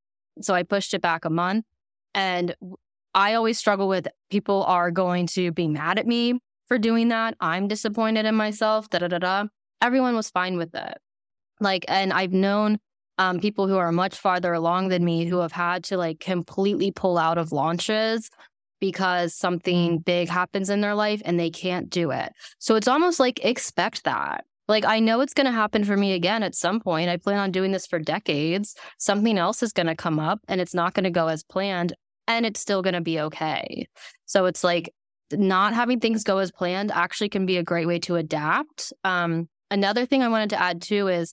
So 0.41 0.55
I 0.55 0.63
pushed 0.63 0.95
it 0.95 1.01
back 1.01 1.25
a 1.25 1.31
month. 1.31 1.65
And 2.15 2.55
I 3.15 3.35
always 3.35 3.59
struggle 3.59 3.89
with 3.89 4.07
people 4.31 4.65
are 4.65 4.91
going 4.91 5.27
to 5.29 5.53
be 5.53 5.69
mad 5.69 5.99
at 5.99 6.07
me 6.07 6.39
for 6.69 6.79
doing 6.79 7.09
that. 7.09 7.35
I'm 7.41 7.69
disappointed 7.69 8.27
in 8.27 8.35
myself. 8.35 8.89
Da 8.91 8.99
da 8.99 9.09
da 9.09 9.19
da. 9.19 9.45
Everyone 9.83 10.15
was 10.15 10.31
fine 10.31 10.57
with 10.57 10.75
it. 10.75 10.99
Like, 11.61 11.85
and 11.89 12.13
I've 12.13 12.33
known 12.33 12.79
um, 13.19 13.41
people 13.41 13.67
who 13.67 13.77
are 13.77 13.93
much 13.93 14.17
farther 14.17 14.53
along 14.53 14.89
than 14.89 15.05
me 15.05 15.25
who 15.25 15.39
have 15.39 15.53
had 15.53 15.85
to 15.85 15.97
like 15.97 16.21
completely 16.21 16.91
pull 16.91 17.17
out 17.17 17.39
of 17.39 17.53
launches 17.53 18.31
because 18.81 19.35
something 19.35 19.99
big 19.99 20.29
happens 20.29 20.69
in 20.69 20.81
their 20.83 20.95
life 20.95 21.23
and 21.25 21.41
they 21.41 21.51
can't 21.51 21.89
do 21.89 22.11
it. 22.11 22.33
So 22.59 22.75
it's 22.75 22.89
almost 22.89 23.19
like 23.19 23.45
expect 23.45 24.05
that. 24.05 24.45
Like, 24.69 24.85
I 24.85 24.99
know 24.99 25.21
it's 25.21 25.33
going 25.33 25.47
to 25.47 25.53
happen 25.53 25.85
for 25.85 25.97
me 25.97 26.13
again 26.13 26.43
at 26.43 26.55
some 26.57 26.81
point. 26.81 27.09
I 27.09 27.17
plan 27.17 27.39
on 27.39 27.53
doing 27.53 27.71
this 27.71 27.87
for 27.87 28.01
decades. 28.01 28.75
Something 28.99 29.39
else 29.39 29.63
is 29.63 29.73
going 29.73 29.87
to 29.87 29.95
come 29.95 30.19
up 30.19 30.41
and 30.49 30.61
it's 30.61 30.75
not 30.75 30.93
going 30.93 31.05
to 31.05 31.11
go 31.11 31.29
as 31.29 31.45
planned 31.45 31.95
and 32.27 32.45
it's 32.45 32.61
still 32.61 32.83
going 32.83 32.95
to 32.95 33.01
be 33.01 33.21
okay. 33.21 33.87
So 34.25 34.47
it's 34.47 34.65
like 34.65 34.93
not 35.33 35.73
having 35.73 36.01
things 36.01 36.25
go 36.25 36.39
as 36.39 36.51
planned 36.51 36.91
actually 36.91 37.29
can 37.29 37.47
be 37.47 37.57
a 37.57 37.63
great 37.63 37.87
way 37.87 38.01
to 38.01 38.17
adapt. 38.17 38.93
Um, 39.05 39.49
another 39.71 40.05
thing 40.05 40.23
I 40.23 40.29
wanted 40.29 40.51
to 40.51 40.61
add 40.61 40.83
too 40.83 41.07
is 41.09 41.33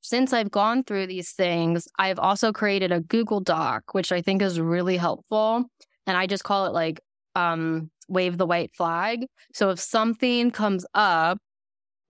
since 0.00 0.32
I've 0.32 0.50
gone 0.50 0.84
through 0.84 1.06
these 1.06 1.32
things, 1.32 1.88
I've 1.98 2.18
also 2.18 2.52
created 2.52 2.92
a 2.92 3.00
Google 3.00 3.40
Doc, 3.40 3.94
which 3.94 4.12
I 4.12 4.22
think 4.22 4.42
is 4.42 4.60
really 4.60 4.96
helpful. 4.96 5.64
And 6.06 6.16
I 6.16 6.26
just 6.26 6.44
call 6.44 6.66
it 6.66 6.72
like 6.72 7.00
um, 7.34 7.90
wave 8.08 8.38
the 8.38 8.46
white 8.46 8.74
flag. 8.74 9.26
So 9.52 9.70
if 9.70 9.80
something 9.80 10.50
comes 10.50 10.86
up, 10.94 11.38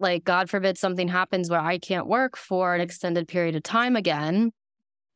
like 0.00 0.24
God 0.24 0.48
forbid 0.48 0.78
something 0.78 1.08
happens 1.08 1.50
where 1.50 1.60
I 1.60 1.78
can't 1.78 2.06
work 2.06 2.36
for 2.36 2.74
an 2.74 2.80
extended 2.80 3.26
period 3.26 3.56
of 3.56 3.62
time 3.62 3.96
again, 3.96 4.52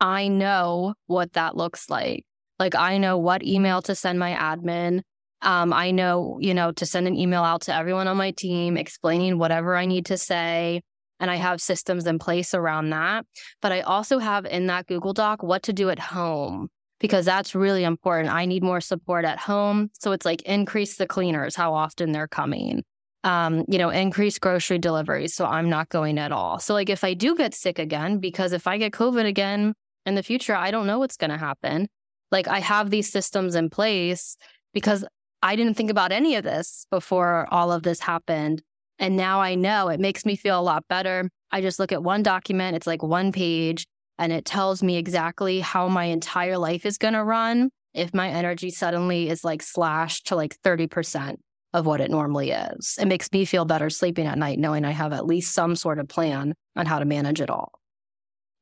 I 0.00 0.28
know 0.28 0.94
what 1.06 1.34
that 1.34 1.56
looks 1.56 1.88
like. 1.88 2.24
Like 2.58 2.74
I 2.74 2.98
know 2.98 3.18
what 3.18 3.44
email 3.44 3.82
to 3.82 3.94
send 3.94 4.18
my 4.18 4.32
admin. 4.32 5.02
Um, 5.42 5.72
I 5.72 5.90
know, 5.90 6.38
you 6.40 6.54
know, 6.54 6.72
to 6.72 6.86
send 6.86 7.06
an 7.06 7.16
email 7.16 7.42
out 7.42 7.62
to 7.62 7.74
everyone 7.74 8.08
on 8.08 8.16
my 8.16 8.32
team 8.32 8.76
explaining 8.76 9.38
whatever 9.38 9.76
I 9.76 9.86
need 9.86 10.06
to 10.06 10.18
say 10.18 10.82
and 11.22 11.30
I 11.30 11.36
have 11.36 11.62
systems 11.62 12.06
in 12.06 12.18
place 12.18 12.52
around 12.52 12.90
that. 12.90 13.24
But 13.62 13.70
I 13.70 13.80
also 13.80 14.18
have 14.18 14.44
in 14.44 14.66
that 14.66 14.88
Google 14.88 15.14
Doc 15.14 15.42
what 15.42 15.62
to 15.62 15.72
do 15.72 15.88
at 15.88 16.00
home 16.00 16.68
because 16.98 17.24
that's 17.24 17.54
really 17.54 17.84
important. 17.84 18.34
I 18.34 18.44
need 18.44 18.64
more 18.64 18.80
support 18.80 19.24
at 19.24 19.38
home. 19.38 19.90
So 19.94 20.10
it's 20.10 20.26
like 20.26 20.42
increase 20.42 20.96
the 20.96 21.06
cleaners, 21.06 21.54
how 21.54 21.74
often 21.74 22.10
they're 22.10 22.28
coming. 22.28 22.82
Um, 23.24 23.64
you 23.68 23.78
know, 23.78 23.88
increase 23.88 24.36
grocery 24.40 24.78
deliveries. 24.78 25.32
So 25.32 25.46
I'm 25.46 25.70
not 25.70 25.88
going 25.90 26.18
at 26.18 26.32
all. 26.32 26.58
So, 26.58 26.74
like, 26.74 26.90
if 26.90 27.04
I 27.04 27.14
do 27.14 27.36
get 27.36 27.54
sick 27.54 27.78
again, 27.78 28.18
because 28.18 28.52
if 28.52 28.66
I 28.66 28.78
get 28.78 28.90
COVID 28.90 29.24
again 29.24 29.74
in 30.04 30.16
the 30.16 30.24
future, 30.24 30.56
I 30.56 30.72
don't 30.72 30.88
know 30.88 30.98
what's 30.98 31.16
going 31.16 31.30
to 31.30 31.38
happen. 31.38 31.86
Like, 32.32 32.48
I 32.48 32.58
have 32.58 32.90
these 32.90 33.12
systems 33.12 33.54
in 33.54 33.70
place 33.70 34.36
because 34.74 35.04
I 35.40 35.54
didn't 35.54 35.74
think 35.74 35.88
about 35.88 36.10
any 36.10 36.34
of 36.34 36.42
this 36.42 36.84
before 36.90 37.46
all 37.52 37.70
of 37.70 37.84
this 37.84 38.00
happened. 38.00 38.60
And 39.02 39.16
now 39.16 39.40
I 39.40 39.56
know 39.56 39.88
it 39.88 39.98
makes 39.98 40.24
me 40.24 40.36
feel 40.36 40.58
a 40.58 40.62
lot 40.62 40.86
better. 40.88 41.28
I 41.50 41.60
just 41.60 41.80
look 41.80 41.90
at 41.90 42.04
one 42.04 42.22
document, 42.22 42.76
it's 42.76 42.86
like 42.86 43.02
one 43.02 43.32
page, 43.32 43.84
and 44.16 44.32
it 44.32 44.44
tells 44.44 44.80
me 44.80 44.96
exactly 44.96 45.58
how 45.58 45.88
my 45.88 46.04
entire 46.04 46.56
life 46.56 46.86
is 46.86 46.98
going 46.98 47.14
to 47.14 47.24
run 47.24 47.70
if 47.94 48.14
my 48.14 48.28
energy 48.28 48.70
suddenly 48.70 49.28
is 49.28 49.42
like 49.42 49.60
slashed 49.60 50.28
to 50.28 50.36
like 50.36 50.56
30% 50.64 51.34
of 51.74 51.84
what 51.84 52.00
it 52.00 52.12
normally 52.12 52.52
is. 52.52 52.96
It 53.00 53.06
makes 53.06 53.28
me 53.32 53.44
feel 53.44 53.64
better 53.64 53.90
sleeping 53.90 54.26
at 54.26 54.38
night 54.38 54.60
knowing 54.60 54.84
I 54.84 54.92
have 54.92 55.12
at 55.12 55.26
least 55.26 55.52
some 55.52 55.74
sort 55.74 55.98
of 55.98 56.06
plan 56.06 56.54
on 56.76 56.86
how 56.86 57.00
to 57.00 57.04
manage 57.04 57.40
it 57.40 57.50
all. 57.50 57.72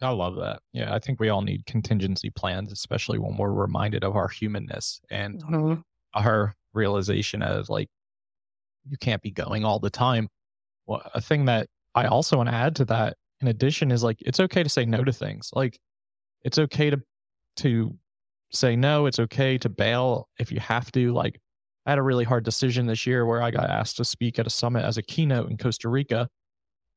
I 0.01 0.09
love 0.09 0.37
that. 0.37 0.61
Yeah, 0.73 0.95
I 0.95 1.01
think 1.01 1.21
we 1.21 1.29
all 1.29 1.43
need 1.43 1.67
contingency 1.67 2.31
plans, 2.31 2.73
especially 2.73 3.19
when 3.19 3.37
we're 3.37 3.53
reminded 3.53 4.05
of 4.05 4.17
our 4.17 4.29
humanness 4.29 5.03
and 5.11 5.43
mm-hmm. 5.43 5.81
our 6.15 6.55
realization 6.73 7.43
of 7.43 7.69
like 7.69 7.91
you 8.89 8.97
can't 8.99 9.23
be 9.23 9.31
going 9.31 9.65
all 9.65 9.79
the 9.79 9.91
time. 9.91 10.29
Well, 10.87 11.03
a 11.15 11.21
thing 11.21 11.45
that 11.47 11.69
I 11.95 12.07
also 12.07 12.37
want 12.37 12.49
to 12.49 12.55
add 12.55 12.77
to 12.77 12.85
that, 12.87 13.17
in 13.41 13.49
addition, 13.49 13.91
is 13.91 14.03
like 14.03 14.19
it's 14.21 14.41
okay 14.41 14.63
to 14.63 14.69
say 14.69 14.85
no 14.85 15.05
to 15.05 15.13
things. 15.13 15.51
Like 15.53 15.79
it's 16.43 16.59
okay 16.59 16.91
to 16.91 17.01
to 17.57 17.97
say 18.53 18.77
no. 18.77 19.07
It's 19.07 19.19
okay 19.19 19.59
to 19.59 19.69
bail 19.69 20.29
if 20.39 20.51
you 20.51 20.61
have 20.61 20.91
to. 20.93 21.13
Like 21.13 21.41
I 21.87 21.91
had 21.91 21.99
a 21.99 22.03
really 22.03 22.25
hard 22.25 22.45
decision 22.45 22.87
this 22.87 23.07
year 23.07 23.27
where 23.27 23.43
I 23.43 23.51
got 23.51 23.71
asked 23.71 23.97
to 23.99 24.05
speak 24.05 24.39
at 24.39 24.47
a 24.47 24.51
summit 24.51 24.85
as 24.85 24.99
a 24.99 25.03
keynote 25.03 25.51
in 25.51 25.57
Costa 25.57 25.89
Rica. 25.89 26.29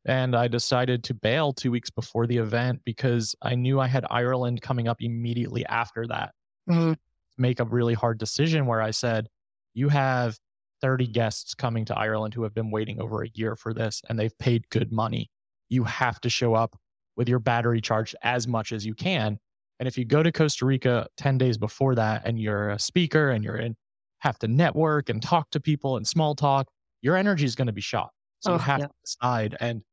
And 0.05 0.35
I 0.35 0.49
decided 0.49 1.03
to 1.05 1.13
bail 1.13 1.53
two 1.53 1.71
weeks 1.71 1.89
before 1.89 2.27
the 2.27 2.37
event 2.37 2.81
because 2.83 3.35
I 3.41 3.55
knew 3.55 3.79
I 3.79 3.87
had 3.87 4.05
Ireland 4.09 4.61
coming 4.61 4.89
up 4.89 4.97
immediately 5.01 5.65
after 5.65 6.05
that. 6.07 6.33
Mm-hmm. 6.69 6.93
Make 7.37 7.61
a 7.61 7.65
really 7.65 7.93
hard 7.93 8.17
decision 8.17 8.65
where 8.65 8.81
I 8.81 8.91
said, 8.91 9.27
You 9.73 9.89
have 9.89 10.37
30 10.83 11.07
guests 11.07 11.55
coming 11.55 11.85
to 11.85 11.97
Ireland 11.97 12.33
who 12.33 12.43
have 12.43 12.53
been 12.53 12.69
waiting 12.69 12.99
over 13.01 13.23
a 13.23 13.29
year 13.35 13.55
for 13.55 13.73
this 13.73 14.01
and 14.09 14.19
they've 14.19 14.37
paid 14.37 14.69
good 14.69 14.91
money. 14.91 15.31
You 15.69 15.85
have 15.85 16.19
to 16.21 16.29
show 16.29 16.55
up 16.55 16.75
with 17.15 17.29
your 17.29 17.39
battery 17.39 17.79
charged 17.79 18.17
as 18.21 18.49
much 18.49 18.73
as 18.73 18.85
you 18.85 18.93
can. 18.93 19.39
And 19.79 19.87
if 19.87 19.97
you 19.97 20.03
go 20.03 20.21
to 20.21 20.29
Costa 20.29 20.65
Rica 20.65 21.07
10 21.15 21.37
days 21.37 21.57
before 21.57 21.95
that 21.95 22.23
and 22.25 22.37
you're 22.37 22.71
a 22.71 22.79
speaker 22.79 23.31
and 23.31 23.45
you're 23.45 23.55
in, 23.55 23.77
have 24.19 24.37
to 24.39 24.47
network 24.49 25.07
and 25.07 25.21
talk 25.21 25.49
to 25.51 25.61
people 25.61 25.95
and 25.95 26.05
small 26.05 26.35
talk, 26.35 26.67
your 27.01 27.15
energy 27.15 27.45
is 27.45 27.55
going 27.55 27.67
to 27.67 27.73
be 27.73 27.81
shot. 27.81 28.11
So 28.41 28.51
oh, 28.51 28.55
you 28.55 28.59
have 28.59 28.79
yeah. 28.81 28.87
to 28.87 28.93
decide. 29.05 29.57
And 29.61 29.83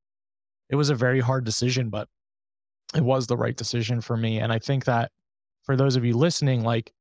it 0.70 0.74
was 0.74 0.90
a 0.90 0.96
very 0.96 1.20
hard 1.20 1.44
decision, 1.44 1.88
but 1.88 2.08
it 2.96 3.04
was 3.04 3.28
the 3.28 3.36
right 3.36 3.56
decision 3.56 4.00
for 4.00 4.16
me. 4.16 4.40
And 4.40 4.52
I 4.52 4.58
think 4.58 4.86
that 4.86 5.12
for 5.62 5.76
those 5.76 5.94
of 5.94 6.04
you 6.04 6.16
listening, 6.16 6.64
like 6.64 6.92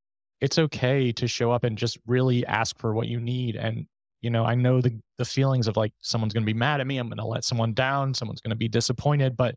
it's 0.42 0.58
okay 0.58 1.12
to 1.12 1.28
show 1.28 1.52
up 1.52 1.64
and 1.64 1.78
just 1.78 1.98
really 2.08 2.46
ask 2.46 2.78
for 2.80 2.94
what 2.94 3.08
you 3.08 3.20
need 3.20 3.56
and 3.56 3.86
you 4.22 4.30
know 4.30 4.46
i 4.46 4.56
know 4.56 4.82
the 4.82 4.98
the 5.18 5.26
feelings 5.26 5.68
of 5.68 5.78
like 5.78 5.94
someone's 6.00 6.34
going 6.34 6.44
to 6.44 6.52
be 6.52 6.58
mad 6.58 6.82
at 6.82 6.88
me 6.88 6.98
i'm 6.98 7.08
going 7.08 7.18
to 7.18 7.26
let 7.26 7.44
someone 7.44 7.74
down 7.74 8.14
someone's 8.14 8.42
going 8.42 8.50
to 8.50 8.56
be 8.56 8.68
disappointed 8.68 9.36
but 9.38 9.56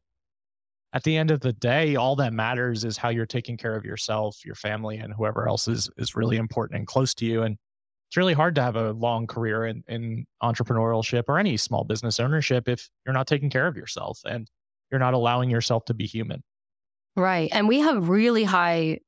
at 0.94 1.02
the 1.04 1.16
end 1.16 1.30
of 1.30 1.40
the 1.40 1.52
day 1.54 1.96
all 1.96 2.16
that 2.16 2.32
matters 2.32 2.84
is 2.84 2.96
how 2.96 3.08
you're 3.08 3.26
taking 3.26 3.56
care 3.56 3.76
of 3.76 3.84
yourself 3.84 4.36
your 4.44 4.54
family 4.54 4.98
and 4.98 5.12
whoever 5.14 5.48
else 5.48 5.68
is 5.68 5.88
is 5.96 6.14
really 6.14 6.36
important 6.36 6.78
and 6.78 6.86
close 6.86 7.14
to 7.14 7.24
you 7.24 7.42
and 7.42 7.56
it's 8.12 8.16
really 8.18 8.34
hard 8.34 8.54
to 8.54 8.62
have 8.62 8.76
a 8.76 8.92
long 8.92 9.26
career 9.26 9.64
in, 9.64 9.82
in 9.88 10.26
entrepreneurship 10.42 11.24
or 11.28 11.38
any 11.38 11.56
small 11.56 11.82
business 11.82 12.20
ownership 12.20 12.68
if 12.68 12.90
you're 13.06 13.14
not 13.14 13.26
taking 13.26 13.48
care 13.48 13.66
of 13.66 13.74
yourself 13.74 14.20
and 14.26 14.50
you're 14.90 14.98
not 14.98 15.14
allowing 15.14 15.48
yourself 15.48 15.86
to 15.86 15.94
be 15.94 16.04
human. 16.04 16.42
Right 17.16 17.48
and 17.52 17.66
we 17.68 17.80
have 17.80 18.10
really 18.10 18.44
high 18.44 18.98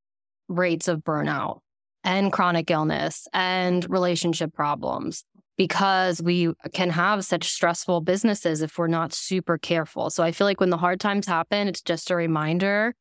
rates 0.48 0.88
of 0.88 1.00
burnout 1.00 1.58
and 2.04 2.32
chronic 2.32 2.70
illness 2.70 3.26
and 3.32 3.88
relationship 3.90 4.52
problems. 4.54 5.24
because 5.56 6.20
we 6.20 6.52
can 6.72 6.90
have 6.90 7.24
such 7.24 7.44
stressful 7.48 8.00
businesses 8.00 8.60
if 8.60 8.76
we're 8.76 8.88
not 8.88 9.12
super 9.12 9.56
careful. 9.56 10.10
So 10.10 10.24
I 10.24 10.32
feel 10.32 10.46
like 10.48 10.58
when 10.60 10.70
the 10.70 10.76
hard 10.76 10.98
times 11.00 11.26
happen, 11.28 11.68
it's 11.68 11.80
just 11.82 12.10
a 12.10 12.16
reminder 12.16 12.94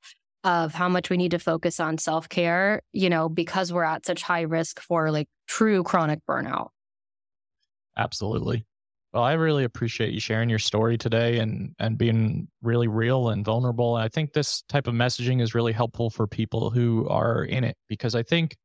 of 0.44 0.74
how 0.74 0.88
much 0.90 1.10
we 1.10 1.18
need 1.18 1.32
to 1.32 1.40
focus 1.40 1.80
on 1.80 1.98
self 1.98 2.30
care, 2.30 2.82
you 2.92 3.10
know, 3.10 3.28
because 3.30 3.74
we're 3.74 3.84
at 3.84 4.06
such 4.06 4.22
high 4.22 4.42
risk 4.42 4.80
for 4.82 5.10
like 5.12 5.28
true 5.48 5.82
chronic 5.84 6.20
burnout. 6.30 6.70
Absolutely. 7.98 8.66
Well, 9.14 9.24
I 9.24 9.34
really 9.34 9.64
appreciate 9.64 10.12
you 10.14 10.20
sharing 10.20 10.50
your 10.50 10.60
story 10.60 10.98
today 10.98 11.38
and 11.40 11.76
and 11.80 11.98
being 11.98 12.48
really 12.64 12.88
real 12.88 13.30
and 13.30 13.46
vulnerable. 13.46 13.96
I 13.96 14.08
think 14.10 14.34
this 14.34 14.64
type 14.64 14.88
of 14.88 14.96
messaging 14.96 15.42
is 15.42 15.54
really 15.54 15.74
helpful 15.74 16.10
for 16.10 16.26
people 16.28 16.72
who 16.72 17.08
are 17.10 17.44
in 17.46 17.64
it 17.64 17.78
because 17.88 18.16
I 18.16 18.24
think 18.24 18.56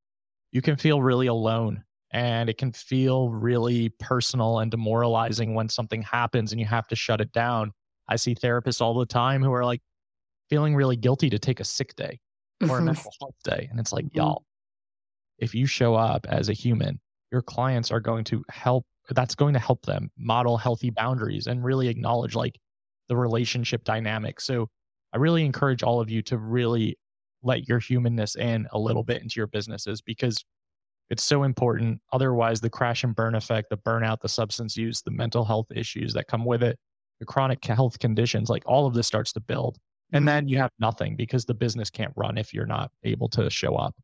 you 0.52 0.62
can 0.62 0.76
feel 0.76 1.02
really 1.02 1.26
alone 1.26 1.84
and 2.12 2.48
it 2.48 2.58
can 2.58 2.72
feel 2.72 3.30
really 3.30 3.90
personal 4.00 4.60
and 4.60 4.70
demoralizing 4.70 5.54
when 5.54 5.68
something 5.68 6.02
happens 6.02 6.52
and 6.52 6.60
you 6.60 6.66
have 6.66 6.88
to 6.88 6.96
shut 6.96 7.20
it 7.20 7.32
down. 7.32 7.72
I 8.08 8.16
see 8.16 8.34
therapists 8.34 8.80
all 8.80 8.94
the 8.98 9.06
time 9.06 9.42
who 9.42 9.52
are 9.52 9.64
like 9.64 9.82
feeling 10.50 10.74
really 10.74 10.96
guilty 10.96 11.30
to 11.30 11.38
take 11.38 11.60
a 11.60 11.64
sick 11.64 11.94
day 11.96 12.20
or 12.66 12.78
a 12.78 12.82
mental 12.82 13.12
health 13.20 13.36
day 13.44 13.68
and 13.70 13.78
it's 13.80 13.92
like, 13.92 14.06
Mhm. 14.06 14.14
y'all, 14.14 14.44
if 15.38 15.54
you 15.54 15.66
show 15.66 15.94
up 15.94 16.26
as 16.28 16.48
a 16.48 16.52
human, 16.52 17.00
your 17.30 17.42
clients 17.42 17.90
are 17.90 18.00
going 18.00 18.24
to 18.24 18.44
help 18.50 18.86
that's 19.10 19.34
going 19.34 19.54
to 19.54 19.60
help 19.60 19.86
them 19.86 20.10
model 20.18 20.58
healthy 20.58 20.90
boundaries 20.90 21.46
and 21.46 21.64
really 21.64 21.88
acknowledge 21.88 22.34
like 22.34 22.58
the 23.08 23.16
relationship 23.16 23.82
dynamic. 23.84 24.38
So 24.40 24.68
I 25.14 25.16
really 25.16 25.44
encourage 25.46 25.82
all 25.82 26.00
of 26.00 26.10
you 26.10 26.20
to 26.24 26.36
really 26.36 26.98
let 27.42 27.68
your 27.68 27.78
humanness 27.78 28.36
in 28.36 28.66
a 28.72 28.78
little 28.78 29.04
bit 29.04 29.22
into 29.22 29.34
your 29.36 29.46
businesses 29.46 30.00
because 30.00 30.44
it's 31.10 31.24
so 31.24 31.42
important. 31.42 32.00
Otherwise, 32.12 32.60
the 32.60 32.70
crash 32.70 33.04
and 33.04 33.14
burn 33.14 33.34
effect, 33.34 33.70
the 33.70 33.78
burnout, 33.78 34.20
the 34.20 34.28
substance 34.28 34.76
use, 34.76 35.02
the 35.02 35.10
mental 35.10 35.44
health 35.44 35.66
issues 35.74 36.12
that 36.14 36.28
come 36.28 36.44
with 36.44 36.62
it, 36.62 36.78
the 37.20 37.26
chronic 37.26 37.64
health 37.64 37.98
conditions, 37.98 38.50
like 38.50 38.62
all 38.66 38.86
of 38.86 38.94
this 38.94 39.06
starts 39.06 39.32
to 39.32 39.40
build. 39.40 39.78
And 40.12 40.20
mm-hmm. 40.20 40.26
then 40.26 40.48
you 40.48 40.58
have 40.58 40.70
nothing 40.78 41.16
because 41.16 41.44
the 41.44 41.54
business 41.54 41.90
can't 41.90 42.12
run 42.16 42.38
if 42.38 42.52
you're 42.52 42.66
not 42.66 42.90
able 43.04 43.28
to 43.30 43.48
show 43.50 43.76
up. 43.76 43.94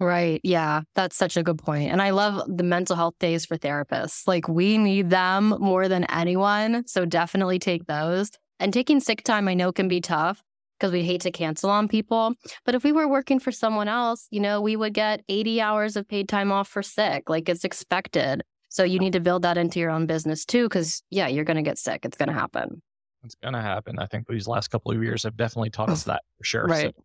Right. 0.00 0.40
Yeah. 0.44 0.82
That's 0.94 1.16
such 1.16 1.36
a 1.36 1.42
good 1.42 1.58
point. 1.58 1.90
And 1.90 2.00
I 2.00 2.10
love 2.10 2.44
the 2.46 2.62
mental 2.62 2.94
health 2.94 3.14
days 3.18 3.44
for 3.44 3.58
therapists. 3.58 4.28
Like 4.28 4.46
we 4.46 4.78
need 4.78 5.10
them 5.10 5.56
more 5.58 5.88
than 5.88 6.04
anyone. 6.04 6.86
So 6.86 7.04
definitely 7.04 7.58
take 7.58 7.86
those. 7.86 8.30
And 8.60 8.72
taking 8.72 9.00
sick 9.00 9.24
time, 9.24 9.48
I 9.48 9.54
know 9.54 9.72
can 9.72 9.88
be 9.88 10.00
tough 10.00 10.42
because 10.78 10.92
we 10.92 11.02
hate 11.02 11.20
to 11.22 11.30
cancel 11.30 11.70
on 11.70 11.88
people. 11.88 12.34
But 12.64 12.74
if 12.74 12.84
we 12.84 12.92
were 12.92 13.08
working 13.08 13.38
for 13.38 13.52
someone 13.52 13.88
else, 13.88 14.28
you 14.30 14.40
know, 14.40 14.60
we 14.60 14.76
would 14.76 14.94
get 14.94 15.22
80 15.28 15.60
hours 15.60 15.96
of 15.96 16.08
paid 16.08 16.28
time 16.28 16.52
off 16.52 16.68
for 16.68 16.82
sick. 16.82 17.28
Like 17.28 17.48
it's 17.48 17.64
expected. 17.64 18.42
So 18.68 18.84
you 18.84 18.98
need 18.98 19.14
to 19.14 19.20
build 19.20 19.42
that 19.42 19.58
into 19.58 19.80
your 19.80 19.90
own 19.90 20.06
business 20.06 20.44
too. 20.44 20.68
Cause 20.68 21.02
yeah, 21.10 21.26
you're 21.26 21.44
going 21.44 21.56
to 21.56 21.62
get 21.62 21.78
sick. 21.78 22.04
It's 22.04 22.16
going 22.16 22.28
to 22.28 22.34
happen. 22.34 22.82
It's 23.24 23.34
going 23.34 23.54
to 23.54 23.60
happen. 23.60 23.98
I 23.98 24.06
think 24.06 24.26
these 24.28 24.46
last 24.46 24.68
couple 24.68 24.92
of 24.92 25.02
years 25.02 25.24
have 25.24 25.36
definitely 25.36 25.70
taught 25.70 25.90
us 25.90 26.02
that 26.04 26.22
for 26.36 26.44
sure. 26.44 26.66
Right. 26.66 26.94
So, 26.94 27.04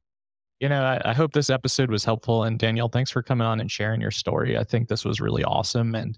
you 0.59 0.69
know, 0.69 0.83
I, 0.83 1.01
I 1.09 1.13
hope 1.13 1.33
this 1.33 1.49
episode 1.49 1.89
was 1.89 2.05
helpful. 2.05 2.43
And 2.43 2.59
Danielle, 2.59 2.89
thanks 2.89 3.11
for 3.11 3.23
coming 3.23 3.47
on 3.47 3.59
and 3.59 3.71
sharing 3.71 3.99
your 3.99 4.11
story. 4.11 4.57
I 4.57 4.63
think 4.63 4.87
this 4.87 5.03
was 5.03 5.19
really 5.19 5.43
awesome. 5.43 5.95
And 5.95 6.17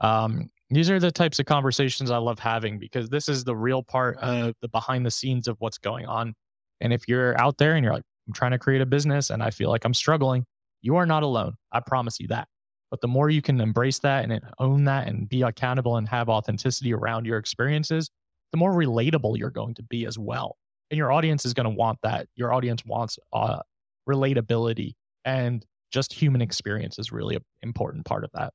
um, 0.00 0.50
these 0.70 0.90
are 0.90 0.98
the 0.98 1.12
types 1.12 1.38
of 1.38 1.46
conversations 1.46 2.10
I 2.10 2.16
love 2.16 2.38
having 2.38 2.78
because 2.78 3.08
this 3.08 3.28
is 3.28 3.44
the 3.44 3.54
real 3.54 3.82
part 3.82 4.16
of 4.18 4.54
the 4.62 4.68
behind 4.68 5.04
the 5.06 5.10
scenes 5.10 5.46
of 5.46 5.56
what's 5.60 5.78
going 5.78 6.06
on. 6.06 6.34
And 6.80 6.92
if 6.92 7.08
you're 7.08 7.40
out 7.40 7.58
there 7.58 7.74
and 7.74 7.84
you're 7.84 7.94
like, 7.94 8.04
I'm 8.26 8.32
trying 8.32 8.52
to 8.52 8.58
create 8.58 8.80
a 8.80 8.86
business 8.86 9.30
and 9.30 9.42
I 9.42 9.50
feel 9.50 9.70
like 9.70 9.84
I'm 9.84 9.94
struggling, 9.94 10.44
you 10.82 10.96
are 10.96 11.06
not 11.06 11.22
alone. 11.22 11.54
I 11.72 11.80
promise 11.80 12.18
you 12.20 12.28
that. 12.28 12.48
But 12.90 13.00
the 13.00 13.08
more 13.08 13.28
you 13.28 13.42
can 13.42 13.60
embrace 13.60 13.98
that 14.00 14.24
and 14.24 14.40
own 14.58 14.84
that 14.84 15.08
and 15.08 15.28
be 15.28 15.42
accountable 15.42 15.96
and 15.96 16.08
have 16.08 16.28
authenticity 16.28 16.94
around 16.94 17.26
your 17.26 17.38
experiences, 17.38 18.08
the 18.52 18.58
more 18.58 18.72
relatable 18.72 19.36
you're 19.36 19.50
going 19.50 19.74
to 19.74 19.82
be 19.82 20.06
as 20.06 20.18
well. 20.18 20.56
And 20.90 20.98
your 20.98 21.10
audience 21.10 21.44
is 21.44 21.54
going 21.54 21.64
to 21.64 21.74
want 21.74 21.98
that. 22.02 22.28
Your 22.36 22.52
audience 22.52 22.84
wants 22.84 23.18
uh, 23.32 23.60
relatability 24.08 24.92
and 25.24 25.64
just 25.90 26.12
human 26.12 26.42
experience 26.42 26.98
is 26.98 27.10
really 27.10 27.36
an 27.36 27.42
important 27.62 28.04
part 28.04 28.24
of 28.24 28.30
that. 28.34 28.52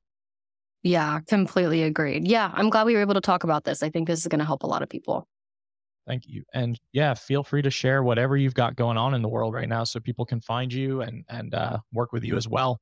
Yeah, 0.82 1.20
completely 1.26 1.82
agreed. 1.82 2.26
Yeah, 2.26 2.50
I'm 2.54 2.70
glad 2.70 2.86
we 2.86 2.94
were 2.94 3.00
able 3.02 3.14
to 3.14 3.20
talk 3.20 3.44
about 3.44 3.64
this. 3.64 3.82
I 3.82 3.90
think 3.90 4.06
this 4.06 4.20
is 4.20 4.28
going 4.28 4.38
to 4.38 4.44
help 4.44 4.62
a 4.62 4.66
lot 4.66 4.82
of 4.82 4.88
people. 4.88 5.26
Thank 6.10 6.26
you. 6.26 6.42
And 6.52 6.76
yeah, 6.92 7.14
feel 7.14 7.44
free 7.44 7.62
to 7.62 7.70
share 7.70 8.02
whatever 8.02 8.36
you've 8.36 8.54
got 8.54 8.74
going 8.74 8.96
on 8.96 9.14
in 9.14 9.22
the 9.22 9.28
world 9.28 9.54
right 9.54 9.68
now 9.68 9.84
so 9.84 10.00
people 10.00 10.26
can 10.26 10.40
find 10.40 10.72
you 10.72 11.02
and 11.02 11.24
and 11.28 11.54
uh, 11.54 11.78
work 11.92 12.12
with 12.12 12.24
you 12.24 12.36
as 12.36 12.48
well. 12.48 12.80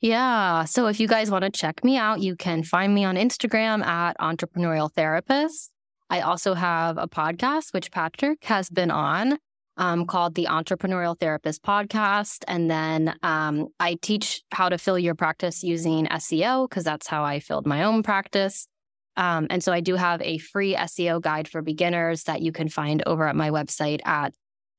Yeah. 0.00 0.64
So 0.66 0.86
if 0.86 1.00
you 1.00 1.08
guys 1.08 1.32
want 1.32 1.42
to 1.42 1.50
check 1.50 1.82
me 1.82 1.96
out, 1.96 2.20
you 2.20 2.36
can 2.36 2.62
find 2.62 2.94
me 2.94 3.02
on 3.02 3.16
Instagram 3.16 3.84
at 3.84 4.16
entrepreneurial 4.18 4.88
therapist. 4.92 5.72
I 6.10 6.20
also 6.20 6.54
have 6.54 6.96
a 6.96 7.08
podcast, 7.08 7.74
which 7.74 7.90
Patrick 7.90 8.44
has 8.44 8.70
been 8.70 8.92
on, 8.92 9.38
um, 9.76 10.06
called 10.06 10.36
the 10.36 10.46
Entrepreneurial 10.48 11.18
Therapist 11.18 11.64
Podcast. 11.64 12.44
And 12.46 12.70
then 12.70 13.16
um, 13.24 13.66
I 13.80 13.96
teach 14.00 14.42
how 14.52 14.68
to 14.68 14.78
fill 14.78 14.98
your 14.98 15.16
practice 15.16 15.64
using 15.64 16.06
SEO, 16.06 16.68
because 16.68 16.84
that's 16.84 17.08
how 17.08 17.24
I 17.24 17.40
filled 17.40 17.66
my 17.66 17.82
own 17.82 18.04
practice. 18.04 18.68
Um, 19.16 19.46
and 19.50 19.62
so 19.62 19.72
I 19.72 19.80
do 19.80 19.96
have 19.96 20.22
a 20.22 20.38
free 20.38 20.74
SEO 20.74 21.20
guide 21.20 21.48
for 21.48 21.62
beginners 21.62 22.24
that 22.24 22.42
you 22.42 22.52
can 22.52 22.68
find 22.68 23.02
over 23.06 23.26
at 23.26 23.36
my 23.36 23.50
website 23.50 24.00
at 24.06 24.32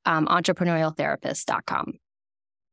um, 0.06 0.28
entrepreneurialtherapist.com. 0.28 1.94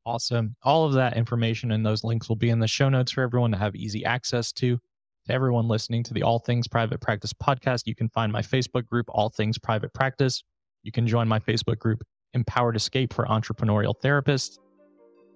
Awesome. 0.06 0.56
All 0.62 0.86
of 0.86 0.94
that 0.94 1.16
information 1.16 1.72
and 1.72 1.84
those 1.84 2.02
links 2.04 2.28
will 2.28 2.36
be 2.36 2.48
in 2.48 2.60
the 2.60 2.68
show 2.68 2.88
notes 2.88 3.12
for 3.12 3.22
everyone 3.22 3.52
to 3.52 3.58
have 3.58 3.76
easy 3.76 4.04
access 4.04 4.52
to. 4.52 4.78
To 5.26 5.34
everyone 5.34 5.68
listening 5.68 6.02
to 6.04 6.14
the 6.14 6.22
All 6.22 6.38
Things 6.38 6.66
Private 6.66 7.02
Practice 7.02 7.34
podcast, 7.34 7.82
you 7.84 7.94
can 7.94 8.08
find 8.08 8.32
my 8.32 8.40
Facebook 8.40 8.86
group, 8.86 9.06
All 9.10 9.28
Things 9.28 9.58
Private 9.58 9.92
Practice. 9.92 10.42
You 10.82 10.92
can 10.92 11.06
join 11.06 11.28
my 11.28 11.38
Facebook 11.38 11.78
group, 11.78 12.02
Empowered 12.32 12.76
Escape 12.76 13.12
for 13.12 13.26
Entrepreneurial 13.26 13.94
Therapists. 14.02 14.58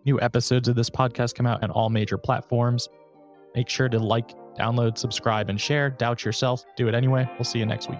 New 0.07 0.19
episodes 0.21 0.69
of 0.69 0.77
this 0.77 0.89
podcast 0.89 1.35
come 1.35 1.47
out 1.47 1.63
on 1.63 1.71
all 1.71 1.91
major 1.91 2.17
platforms. 2.17 2.89
Make 3.55 3.69
sure 3.69 3.91
to 3.91 3.99
like, 3.99 4.31
download, 4.57 4.99
subscribe, 4.99 5.49
and 5.49 5.61
share. 5.61 5.91
Doubt 5.91 6.25
yourself. 6.25 6.65
Do 6.77 6.89
it 6.89 6.95
anyway. 6.95 7.29
We'll 7.35 7.45
see 7.45 7.59
you 7.59 7.67
next 7.67 7.89
week. 7.89 7.99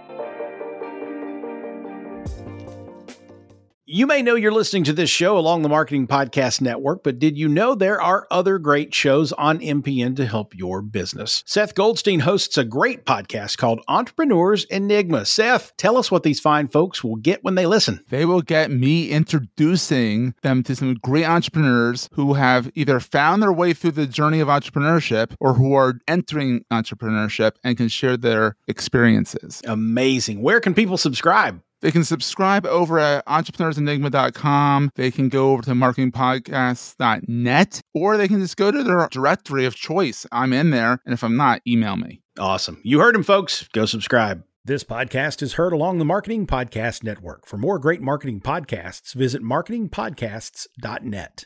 You 3.93 4.07
may 4.07 4.23
know 4.23 4.33
you're 4.33 4.51
listening 4.51 4.85
to 4.85 4.93
this 4.93 5.11
show 5.11 5.37
along 5.37 5.61
the 5.61 5.69
Marketing 5.69 6.07
Podcast 6.07 6.61
Network, 6.61 7.03
but 7.03 7.19
did 7.19 7.37
you 7.37 7.47
know 7.47 7.75
there 7.75 8.01
are 8.01 8.25
other 8.31 8.57
great 8.57 8.91
shows 8.91 9.31
on 9.33 9.59
MPN 9.59 10.15
to 10.15 10.25
help 10.25 10.55
your 10.55 10.81
business? 10.81 11.43
Seth 11.45 11.75
Goldstein 11.75 12.21
hosts 12.21 12.57
a 12.57 12.63
great 12.63 13.05
podcast 13.05 13.59
called 13.59 13.81
Entrepreneurs 13.87 14.65
Enigma. 14.65 15.25
Seth, 15.25 15.77
tell 15.77 15.95
us 15.95 16.09
what 16.09 16.23
these 16.23 16.39
fine 16.39 16.67
folks 16.67 17.03
will 17.03 17.17
get 17.17 17.43
when 17.43 17.53
they 17.53 17.67
listen. 17.67 18.03
They 18.09 18.25
will 18.25 18.41
get 18.41 18.71
me 18.71 19.11
introducing 19.11 20.33
them 20.41 20.63
to 20.63 20.75
some 20.75 20.95
great 20.95 21.25
entrepreneurs 21.25 22.09
who 22.13 22.33
have 22.33 22.71
either 22.73 22.99
found 22.99 23.43
their 23.43 23.53
way 23.53 23.73
through 23.73 23.91
the 23.91 24.07
journey 24.07 24.39
of 24.39 24.47
entrepreneurship 24.47 25.35
or 25.39 25.53
who 25.53 25.75
are 25.75 25.99
entering 26.07 26.65
entrepreneurship 26.73 27.57
and 27.63 27.77
can 27.77 27.89
share 27.89 28.17
their 28.17 28.55
experiences. 28.67 29.61
Amazing. 29.67 30.41
Where 30.41 30.59
can 30.59 30.73
people 30.73 30.97
subscribe? 30.97 31.61
They 31.83 31.91
can 31.91 32.03
subscribe 32.05 32.65
over 32.65 32.97
at 32.97 33.25
entrepreneursenigma.com. 33.25 34.91
They 34.95 35.11
can 35.11 35.27
go 35.27 35.51
over 35.51 35.61
to 35.63 35.71
marketingpodcasts.net, 35.71 37.81
or 37.93 38.15
they 38.15 38.29
can 38.29 38.39
just 38.39 38.55
go 38.55 38.71
to 38.71 38.83
their 38.83 39.05
directory 39.09 39.65
of 39.65 39.75
choice. 39.75 40.25
I'm 40.31 40.53
in 40.53 40.69
there, 40.69 41.01
and 41.05 41.13
if 41.13 41.25
I'm 41.25 41.35
not, 41.35 41.61
email 41.67 41.97
me. 41.97 42.21
Awesome. 42.39 42.79
You 42.85 43.01
heard 43.01 43.17
him, 43.17 43.23
folks. 43.23 43.67
Go 43.73 43.85
subscribe. 43.85 44.45
This 44.63 44.85
podcast 44.85 45.41
is 45.41 45.55
heard 45.55 45.73
along 45.73 45.97
the 45.97 46.05
Marketing 46.05 46.47
Podcast 46.47 47.03
Network. 47.03 47.45
For 47.45 47.57
more 47.57 47.79
great 47.79 48.01
marketing 48.01 48.39
podcasts, 48.39 49.13
visit 49.13 49.43
marketingpodcasts.net. 49.43 51.41